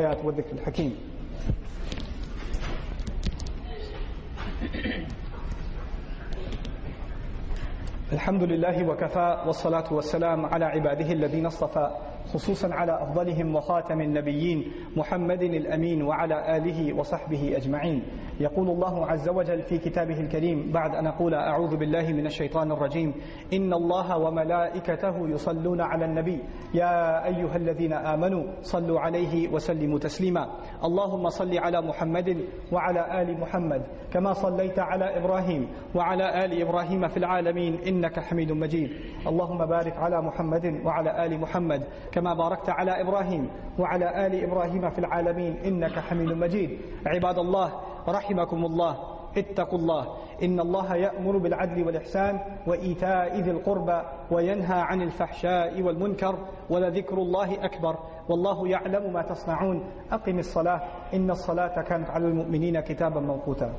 الحمد 8.12 8.42
لله 8.42 8.88
وكفى 8.88 9.42
والصلاة 9.46 9.92
والسلام 9.92 10.46
على 10.46 10.64
عباده 10.64 11.12
الذين 11.12 11.46
اصطفى. 11.46 11.90
خصوصا 12.32 12.74
على 12.74 13.02
أفضلهم 13.02 13.54
وخاتم 13.54 14.00
النبيين 14.00 14.72
محمد 14.96 15.42
الأمين 15.42 16.02
وعلى 16.02 16.56
آله 16.56 16.92
وصحبه 16.92 17.56
أجمعين. 17.56 18.02
يقول 18.40 18.68
الله 18.68 19.06
عز 19.06 19.28
وجل 19.28 19.62
في 19.62 19.78
كتابه 19.78 20.20
الكريم 20.20 20.72
بعد 20.72 20.94
أن 20.94 21.06
أقول 21.06 21.34
أعوذ 21.34 21.76
بالله 21.76 22.12
من 22.12 22.26
الشيطان 22.26 22.72
الرجيم. 22.72 23.14
إن 23.52 23.72
الله 23.72 24.18
وملائكته 24.18 25.28
يصلون 25.28 25.80
على 25.80 26.04
النبي. 26.04 26.38
يا 26.74 27.26
أيها 27.26 27.56
الذين 27.56 27.92
آمنوا 27.92 28.44
صلوا 28.62 29.00
عليه 29.00 29.48
وسلموا 29.52 29.98
تسليما. 29.98 30.46
اللهم 30.84 31.28
صل 31.28 31.58
على 31.58 31.82
محمد 31.82 32.44
وعلى 32.72 33.22
آل 33.22 33.40
محمد 33.40 33.82
كما 34.12 34.32
صليت 34.32 34.78
على 34.78 35.18
إبراهيم 35.18 35.68
وعلى 35.94 36.44
آل 36.44 36.62
إبراهيم 36.62 37.08
في 37.08 37.16
العالمين 37.16 37.78
إنك 37.86 38.20
حميد 38.20 38.52
مجيد. 38.52 38.90
اللهم 39.26 39.66
بارك 39.66 39.96
على 39.96 40.22
محمد 40.22 40.80
وعلى 40.84 41.26
آل 41.26 41.40
محمد 41.40 41.82
كما 42.14 42.34
باركت 42.34 42.70
على 42.70 43.00
إبراهيم 43.00 43.50
وعلى 43.78 44.26
آل 44.26 44.44
إبراهيم 44.44 44.90
في 44.90 44.98
العالمين 44.98 45.56
إنك 45.56 45.98
حميد 45.98 46.32
مجيد. 46.32 46.78
عباد 47.06 47.38
الله 47.38 47.72
رحمكم 48.08 48.64
الله 48.64 48.96
اتقوا 49.36 49.78
الله. 49.78 50.16
إن 50.42 50.60
الله 50.60 50.96
يأمر 50.96 51.38
بالعدل 51.38 51.86
والإحسان 51.86 52.40
وإيتاء 52.66 53.40
ذي 53.40 53.50
القربى 53.50 54.02
وينهى 54.30 54.80
عن 54.80 55.02
الفحشاء 55.02 55.82
والمنكر 55.82 56.38
ولذكر 56.70 57.18
الله 57.18 57.64
أكبر. 57.64 57.96
والله 58.28 58.68
يعلم 58.68 59.12
ما 59.12 59.22
تصنعون. 59.22 59.84
أقم 60.12 60.38
الصلاة. 60.38 60.80
إن 61.14 61.30
الصلاة 61.30 61.82
كانت 61.82 62.10
على 62.10 62.26
المؤمنين 62.26 62.80
كتابا 62.80 63.20
موقوتا. 63.20 63.72